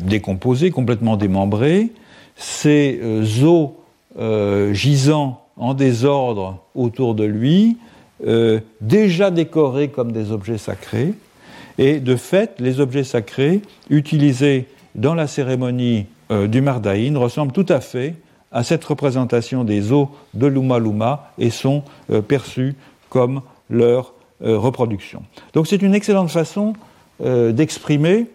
[0.00, 1.90] décomposé, complètement démembré.
[2.36, 3.00] Ces
[3.42, 3.70] os
[4.72, 7.78] gisants en désordre autour de lui,
[8.26, 11.14] euh, déjà décorés comme des objets sacrés.
[11.78, 13.60] Et de fait, les objets sacrés
[13.90, 18.14] utilisés dans la cérémonie euh, du Mardaïn ressemblent tout à fait
[18.54, 22.74] à cette représentation des eaux de Luma Luma et sont euh, perçus
[23.10, 25.22] comme leur reproduction.
[25.54, 26.74] Donc c'est une excellente façon
[27.20, 28.26] d'exprimer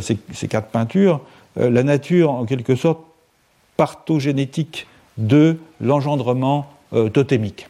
[0.00, 1.20] ces, ces, quatre peintures,
[1.54, 3.00] la nature en quelque sorte
[3.76, 4.86] partogénétique
[5.18, 7.68] de l'engendrement euh, totémique.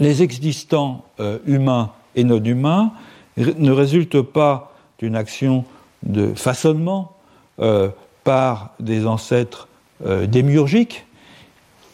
[0.00, 2.92] Les existants euh, humains et non humains
[3.36, 5.64] ne résultent pas d'une action
[6.02, 7.12] de façonnement
[7.60, 7.90] euh,
[8.24, 9.68] par des ancêtres
[10.04, 11.06] démiurgiques,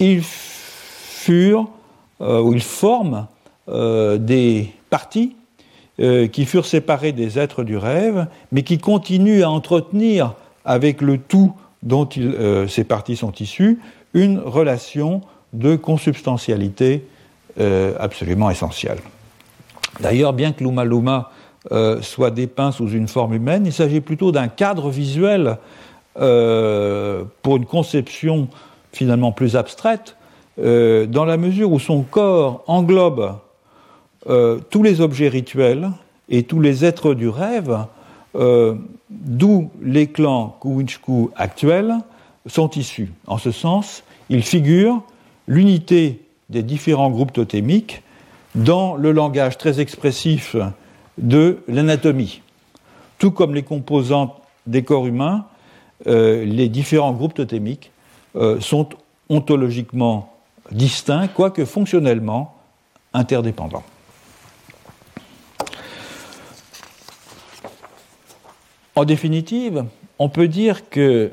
[0.00, 1.68] ils furent
[2.20, 3.26] ils forment
[3.68, 5.34] des parties
[5.98, 10.34] qui furent séparées des êtres du rêve, mais qui continuent à entretenir
[10.64, 12.09] avec le tout dont
[12.68, 13.80] ces parties sont issues
[14.14, 15.22] une relation
[15.53, 17.07] de consubstantialité
[17.61, 18.98] euh, absolument essentielle.
[20.00, 21.30] D'ailleurs, bien que Luma Luma
[21.70, 25.59] euh, soit dépeint sous une forme humaine, il s'agit plutôt d'un cadre visuel
[26.18, 28.48] euh, pour une conception
[28.92, 30.16] finalement plus abstraite,
[30.58, 33.38] dans la mesure où son corps englobe
[34.68, 35.90] tous les objets rituels
[36.28, 37.86] et tous les êtres du rêve,
[38.34, 41.94] d'où les clans Kuwinchku actuels,
[42.44, 43.10] sont issus.
[43.26, 45.02] En ce sens, il figure
[45.46, 48.02] l'unité des différents groupes totémiques
[48.54, 50.56] dans le langage très expressif
[51.18, 52.42] de l'anatomie.
[53.18, 54.34] Tout comme les composantes
[54.66, 55.46] des corps humains,
[56.07, 57.90] euh, les différents groupes totémiques
[58.36, 58.88] euh, sont
[59.28, 60.32] ontologiquement
[60.70, 62.55] distincts, quoique fonctionnellement
[63.12, 63.84] interdépendants.
[68.94, 69.84] En définitive,
[70.18, 71.32] on peut dire que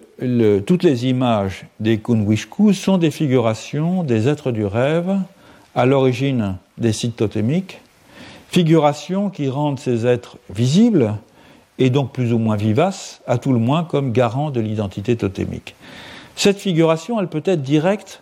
[0.65, 5.17] toutes les images des Kunwishku sont des figurations des êtres du rêve
[5.75, 7.81] à l'origine des sites totémiques,
[8.47, 11.15] figurations qui rendent ces êtres visibles
[11.79, 15.75] et donc plus ou moins vivaces, à tout le moins comme garants de l'identité totémique.
[16.35, 18.21] Cette figuration, elle peut être directe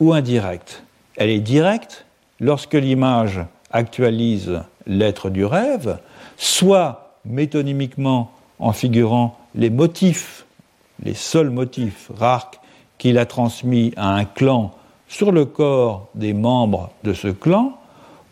[0.00, 0.82] ou indirecte.
[1.16, 2.04] Elle est directe
[2.40, 3.40] lorsque l'image
[3.72, 5.98] actualise l'être du rêve,
[6.36, 10.44] soit métonymiquement en figurant les motifs,
[11.02, 12.50] les seuls motifs rares
[12.98, 14.72] qu'il a transmis à un clan
[15.08, 17.78] sur le corps des membres de ce clan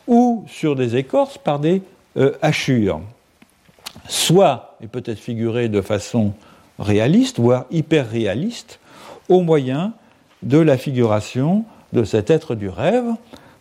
[0.06, 1.82] ou sur des écorces par des
[2.16, 3.00] euh, hachures.
[4.08, 6.32] Soit, et peut-être figuré de façon
[6.78, 8.78] réaliste, voire hyper réaliste,
[9.28, 9.92] au moyen
[10.42, 13.06] de la figuration de cet être du rêve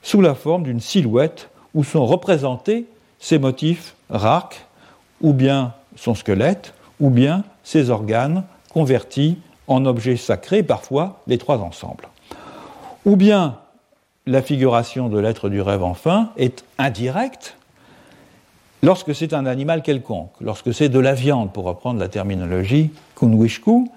[0.01, 2.85] sous la forme d'une silhouette où sont représentés
[3.19, 4.65] ses motifs rarques,
[5.21, 9.37] ou bien son squelette, ou bien ses organes convertis
[9.67, 12.09] en objets sacrés, parfois les trois ensemble.
[13.05, 13.57] Ou bien
[14.25, 17.55] la figuration de l'être du rêve enfin est indirecte
[18.83, 23.89] lorsque c'est un animal quelconque, lorsque c'est de la viande, pour reprendre la terminologie kunwishku,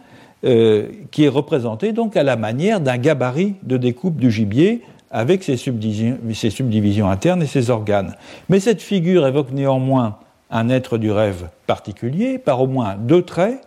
[0.45, 5.43] euh, qui est représenté donc à la manière d'un gabarit de découpe du gibier avec
[5.43, 8.15] ses subdivisions, ses internes et ses organes.
[8.49, 10.19] Mais cette figure évoque néanmoins
[10.51, 13.61] un être du rêve particulier par au moins deux traits.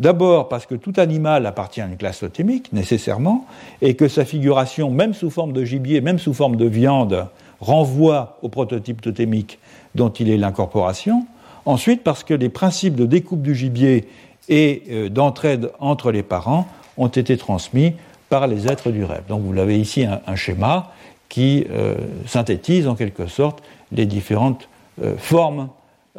[0.00, 3.46] D'abord parce que tout animal appartient à une classe totémique, nécessairement,
[3.80, 7.28] et que sa figuration, même sous forme de gibier, même sous forme de viande,
[7.60, 9.58] renvoie au prototype totémique
[9.94, 11.26] dont il est l'incorporation.
[11.66, 14.06] Ensuite, parce que les principes de découpe du gibier
[14.48, 17.94] et euh, d'entraide entre les parents ont été transmis
[18.28, 19.22] par les êtres du rêve.
[19.28, 20.92] Donc vous l'avez ici un, schéma
[21.28, 21.94] qui euh,
[22.26, 24.68] synthétise en quelque sorte les différentes
[25.02, 25.68] euh, formes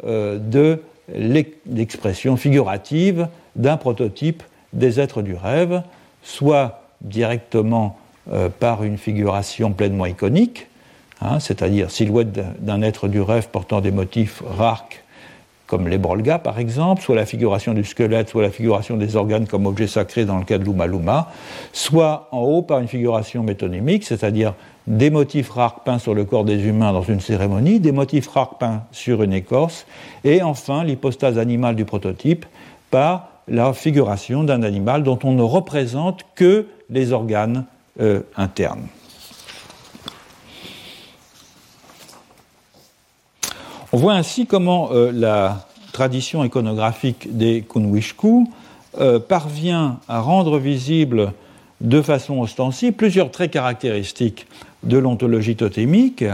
[0.04, 4.42] de l'expression figurative d'un prototype
[4.74, 5.82] des êtres du rêve,
[6.22, 7.96] soit directement
[8.60, 10.66] par une figuration pleinement iconique,
[11.22, 14.84] Hein, c'est-à-dire silhouette d'un être du rêve portant des motifs rares
[15.66, 19.46] comme les brolgas par exemple, soit la figuration du squelette, soit la figuration des organes
[19.46, 21.32] comme objet sacré dans le cas de Luma Luma,
[21.72, 24.54] soit en haut par une figuration métonymique, c'est-à-dire
[24.86, 28.58] des motifs rares peints sur le corps des humains dans une cérémonie, des motifs rares
[28.58, 29.86] peints sur une écorce,
[30.22, 32.46] et enfin l'hypostase animale du prototype
[32.90, 37.64] par la figuration d'un animal dont on ne représente que les organes
[38.00, 38.86] euh, internes.
[43.96, 48.46] On voit ainsi comment euh, la tradition iconographique des Kunwishku
[49.00, 51.32] euh, parvient à rendre visible
[51.80, 54.48] de façon ostensible plusieurs traits caractéristiques
[54.82, 56.26] de l'ontologie totémique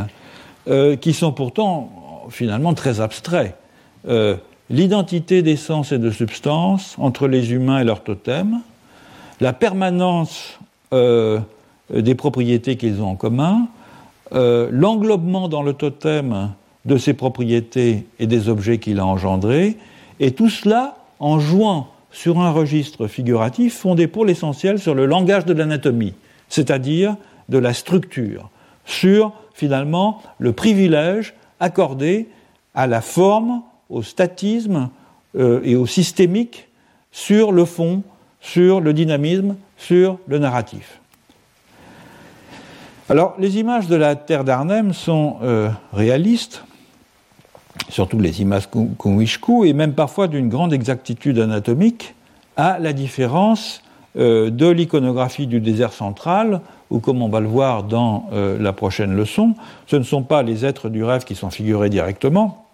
[0.66, 3.54] euh, qui sont pourtant finalement très abstraits.
[4.68, 8.58] L'identité d'essence et de substance entre les humains et leur totem,
[9.40, 10.58] la permanence
[10.90, 13.68] des propriétés qu'ils ont en commun,
[14.32, 16.50] l'englobement dans le totem
[16.84, 19.76] de ses propriétés et des objets qu'il a engendrés,
[20.20, 25.46] et tout cela en jouant sur un registre figuratif fondé pour l'essentiel sur le langage
[25.46, 26.14] de l'anatomie,
[26.48, 27.16] c'est-à-dire
[27.48, 28.50] de la structure,
[28.84, 32.28] sur finalement le privilège accordé
[32.74, 34.88] à la forme, au statisme
[35.36, 36.68] euh, et au systémique
[37.10, 38.02] sur le fond,
[38.40, 40.98] sur le dynamisme, sur le narratif.
[43.08, 46.64] Alors, les images de la Terre d'Arnhem sont euh, réalistes,
[47.88, 48.68] surtout les images
[48.98, 52.14] Kunwishku, et même parfois d'une grande exactitude anatomique,
[52.56, 53.82] à la différence
[54.18, 56.60] euh, de l'iconographie du désert central,
[56.90, 59.54] où, comme on va le voir dans euh, la prochaine leçon,
[59.86, 62.66] ce ne sont pas les êtres du rêve qui sont figurés directement,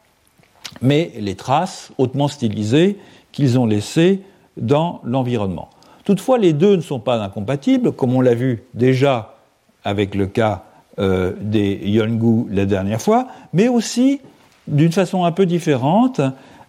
[0.82, 2.98] mais les traces hautement stylisées
[3.30, 4.22] qu'ils ont laissées
[4.56, 5.68] dans l'environnement.
[6.04, 9.36] Toutefois, les deux ne sont pas incompatibles, comme on l'a vu déjà
[9.84, 10.64] avec le cas
[10.98, 14.20] euh, des Yongu la dernière fois, mais aussi
[14.68, 16.20] d'une façon un peu différente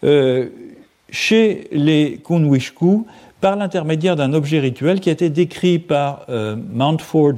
[0.04, 0.48] euh,
[1.12, 3.06] chez les Kunwishku
[3.42, 7.36] par l'intermédiaire d'un objet rituel qui a été décrit par euh, Mountford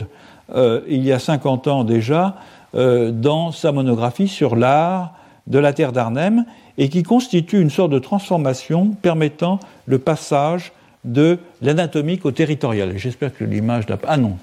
[0.53, 2.35] euh, il y a 50 ans déjà
[2.73, 5.13] dans sa monographie sur l'art
[5.45, 6.45] de la terre d'Arnhem
[6.77, 10.71] et qui constitue une sorte de transformation permettant le passage
[11.03, 12.93] de l'anatomique au territorial.
[12.95, 13.83] J'espère que l'image.
[14.07, 14.37] Ah non,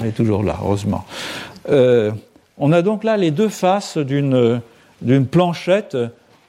[0.00, 1.04] elle est toujours là, heureusement.
[1.68, 4.62] on a donc là les deux faces d'une
[5.04, 5.96] d'une planchette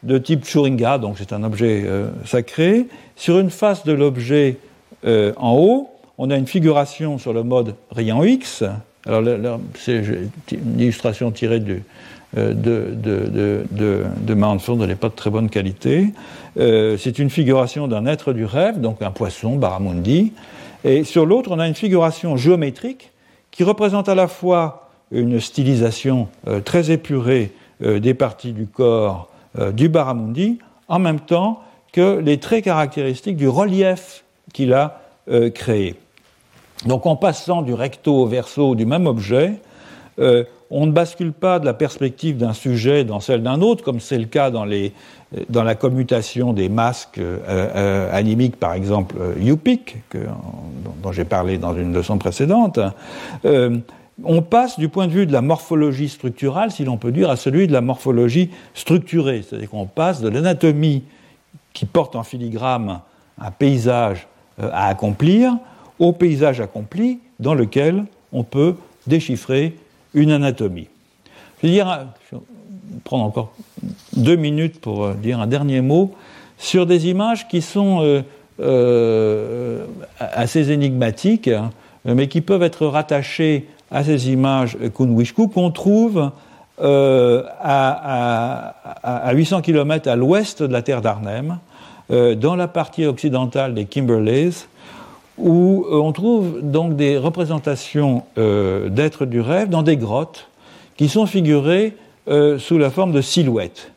[0.03, 2.87] de type Churinga, donc c'est un objet euh, sacré.
[3.15, 4.57] Sur une face de l'objet
[5.05, 8.63] euh, en haut, on a une figuration sur le mode rayon X.
[9.05, 10.01] Alors c'est
[10.51, 11.61] une illustration tirée
[12.37, 16.13] euh, de, de, de, de, elle n'est pas de très bonne qualité.
[16.55, 20.33] c'est une figuration d'un être du rêve, donc un poisson, Baramundi.
[20.83, 23.11] Et sur l'autre, on a une figuration géométrique
[23.49, 26.27] qui représente à la fois une stylisation
[26.63, 27.51] très épurée
[27.81, 30.59] des parties du corps euh, du Baramundi,
[30.89, 31.61] en même temps
[31.93, 34.99] que les traits caractéristiques du relief qu'il a
[35.29, 35.95] euh, créé.
[36.85, 39.55] Donc en passant du recto au verso du même objet,
[40.71, 44.17] on ne bascule pas de la perspective d'un sujet dans celle d'un autre, comme c'est
[44.17, 44.93] le cas dans, les,
[45.49, 47.19] dans, la commutation des masques
[48.13, 49.97] animiques, par exemple Yupik,
[51.03, 52.79] dont, j'ai parlé dans une leçon précédente
[54.23, 57.35] on passe du point de vue de la morphologie structurale, si l'on peut dire, à
[57.35, 59.43] celui de la morphologie structurée.
[59.43, 61.03] C'est-à-dire qu'on passe de l'anatomie
[61.73, 63.01] qui porte en filigrane
[63.39, 64.27] un paysage
[64.61, 65.53] euh, à accomplir
[65.99, 68.75] au paysage accompli dans lequel on peut
[69.07, 69.75] déchiffrer
[70.13, 70.87] une anatomie.
[71.61, 72.07] Je vais dire,
[73.03, 73.53] prendre encore
[74.15, 76.13] deux minutes pour dire un dernier mot
[76.57, 78.21] sur des images qui sont euh,
[78.59, 79.85] euh,
[80.19, 81.71] assez énigmatiques, hein,
[82.05, 86.31] mais qui peuvent être rattachées à ces images Kunwishku qu'on trouve
[86.81, 91.57] euh, à, 800 km à l'ouest de la terre d'Arnhem,
[92.09, 94.67] dans la partie occidentale des Kimberleys,
[95.39, 100.49] où on trouve donc des représentations d'êtres du rêve dans des grottes
[100.97, 101.97] qui sont figurées
[102.59, 103.91] sous la forme de silhouettes.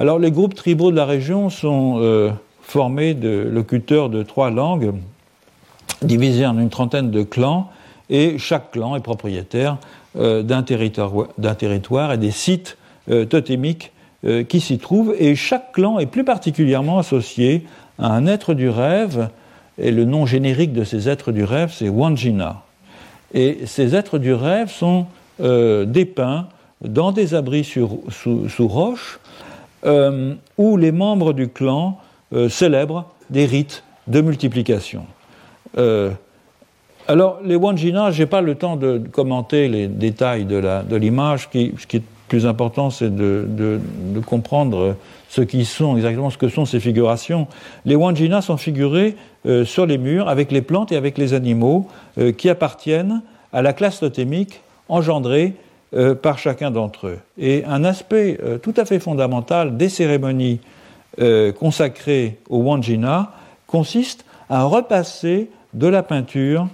[0.00, 2.30] Alors les groupes tribaux de la région sont euh,
[2.62, 4.94] formés de locuteurs de trois langues,
[6.00, 7.68] divisés en une trentaine de clans,
[8.10, 9.78] et chaque clan est propriétaire
[10.18, 12.76] euh, d'un territoire, et des sites
[13.10, 13.92] euh, totémiques
[14.50, 17.64] qui s'y trouvent, et chaque clan est plus particulièrement associé
[17.98, 19.30] à un être du rêve,
[19.78, 22.60] et le nom générique de ces êtres du rêve, c'est Wanjina.
[23.32, 25.06] Et ces êtres du rêve sont
[25.38, 26.48] dépeints
[26.82, 29.20] dans des abris sous roches,
[29.86, 31.98] euh, où les membres du clan
[32.34, 35.06] euh, célèbrent des rites de multiplication.
[37.10, 41.48] Euh, alors, les Wanjina, je n'ai pas le temps de commenter les détails de l'image.
[41.52, 43.80] ce qui est plus important, c'est de,
[44.26, 44.96] comprendre
[45.28, 47.46] ce qui sont exactement ce que sont ces figurations.
[47.84, 49.16] Les Wanjina sont figurés
[49.64, 51.88] sur les murs avec les plantes et avec les animaux
[52.36, 55.54] qui appartiennent à la classe totémique engendrée
[55.92, 57.18] euh, par chacun d'entre eux.
[57.36, 60.60] Et un aspect euh, tout à fait fondamental des cérémonies
[61.20, 63.32] euh, consacrées au Wanjina
[63.66, 66.68] consiste à repasser de la peinture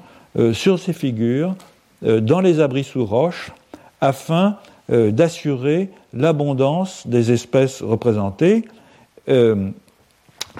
[0.52, 1.54] sur ces figures
[2.02, 3.52] dans les abris sous roche
[4.00, 4.56] afin
[4.88, 8.64] d'assurer l'abondance des espèces représentées,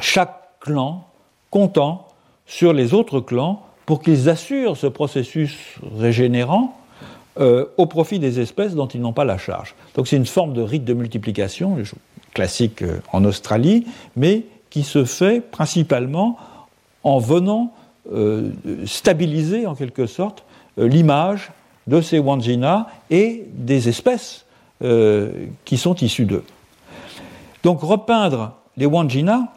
[0.01, 1.07] chaque clan
[1.51, 2.09] comptant
[2.47, 5.57] sur les autres clans pour qu'ils assurent ce processus
[5.97, 6.77] régénérant
[7.39, 9.75] euh, au profit des espèces dont ils n'ont pas la charge.
[9.95, 11.77] Donc c'est une forme de rite de multiplication
[12.35, 16.39] classique euh, en Australie, mais qui se fait principalement
[17.05, 17.86] en venant euh,
[18.85, 20.45] stabiliser en quelque sorte
[20.77, 21.51] l'image
[21.87, 24.45] de ces Wanjina et des espèces
[25.65, 26.45] qui sont issues d'eux.
[27.63, 29.53] Donc repeindre les Wanjina,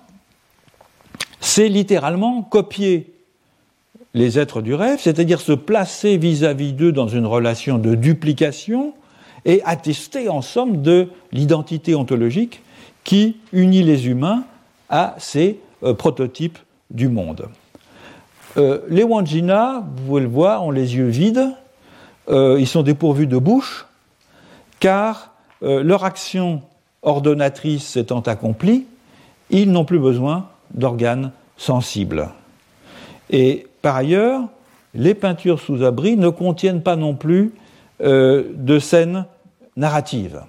[1.39, 3.13] c'est littéralement copier
[4.13, 8.93] les êtres du rêve, c'est-à-dire se placer vis-à-vis d'eux dans une relation de duplication
[9.45, 12.61] et attester en somme de l'identité ontologique
[13.03, 14.43] qui unit les humains
[14.89, 16.57] à ces euh, prototypes
[16.89, 17.47] du monde.
[18.57, 21.49] Euh, les Wanjina, vous pouvez le voir, ont les yeux vides,
[22.29, 23.85] euh, ils sont dépourvus de bouche,
[24.79, 26.61] car leur action
[27.01, 28.85] ordonnatrice s'étant accomplie,
[29.49, 32.29] ils n'ont plus besoin d'organes sensibles.
[33.29, 34.43] Et par ailleurs,
[34.93, 37.53] les peintures sous abri ne contiennent pas non plus
[38.01, 39.25] euh, de scènes
[39.75, 40.41] narratives.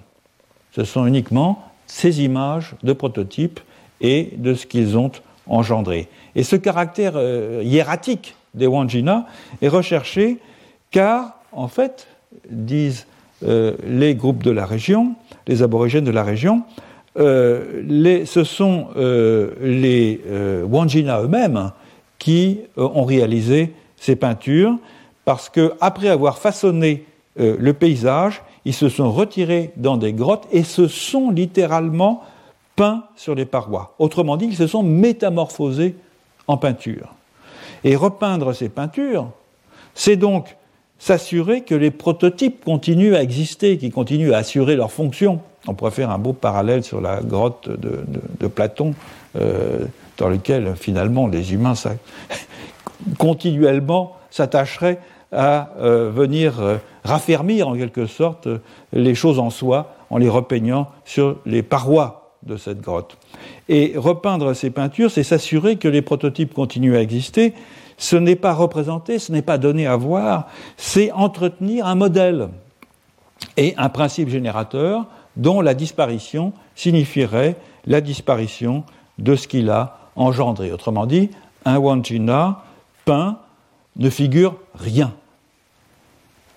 [0.71, 3.59] Ce sont uniquement ces images de prototypes
[3.99, 5.11] et de ce qu'ils ont
[5.47, 6.07] engendré.
[6.35, 9.25] Et ce caractère euh, hiératique des Wanjina
[9.61, 10.37] est recherché
[10.91, 12.07] car, en fait,
[12.49, 13.05] disent
[13.43, 15.15] euh, les groupes de la région,
[15.47, 16.63] les aborigènes de la région,
[17.15, 20.21] ce sont les
[20.69, 21.71] Wanjina eux-mêmes
[22.21, 24.77] qui euh, ont réalisé ces peintures,
[25.25, 27.05] parce qu'après avoir façonné
[27.39, 32.21] euh, le paysage, ils se sont retirés dans des grottes et se sont littéralement
[32.75, 33.95] peints sur les parois.
[33.97, 35.95] Autrement dit, ils se sont métamorphosés
[36.47, 37.13] en peinture.
[37.83, 39.29] Et repeindre ces peintures,
[39.95, 40.55] c'est donc
[40.99, 45.39] s'assurer que les prototypes continuent à exister, qui continuent à assurer leur fonction.
[45.67, 48.93] On pourrait faire un beau parallèle sur la grotte de, Platon,
[49.35, 49.85] euh,
[50.17, 51.73] dans lequel finalement les humains
[53.17, 54.99] continuellement s'attacheraient
[55.31, 58.47] à euh, venir euh, raffermir en quelque sorte
[58.93, 63.17] les choses en soi en les repeignant sur les parois de cette grotte.
[63.69, 67.53] Et repeindre ces peintures, c'est s'assurer que les prototypes continuent à exister.
[67.97, 72.49] Ce n'est pas représenter, ce n'est pas donner à voir, c'est entretenir un modèle
[73.57, 75.05] et un principe générateur
[75.37, 78.83] dont la disparition signifierait la disparition
[79.17, 80.71] de ce qu'il a engendré.
[80.71, 81.29] Autrement dit,
[81.65, 82.63] un Wanjina
[83.05, 83.39] peint
[83.97, 85.13] ne figure rien.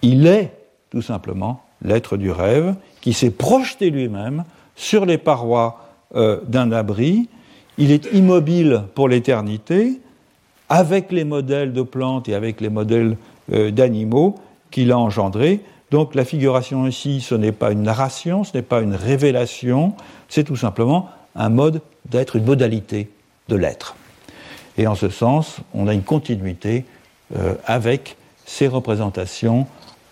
[0.02, 0.52] Il est
[0.90, 4.44] tout simplement l'être du rêve qui s'est projeté lui-même
[4.76, 5.80] sur les parois
[6.14, 7.28] euh, d'un abri.
[7.78, 10.00] Il est immobile pour l'éternité,
[10.68, 13.16] avec les modèles de plantes et avec les modèles
[13.52, 14.36] euh, d'animaux
[14.70, 15.60] qu'il a engendrés.
[15.90, 19.94] Donc la figuration ici, ce n'est pas une narration, ce n'est pas une révélation,
[20.28, 23.10] c'est tout simplement un mode d'être, une modalité
[23.48, 23.96] de l'être.
[24.76, 26.84] Et en ce sens, on a une continuité
[27.64, 29.66] avec ces représentations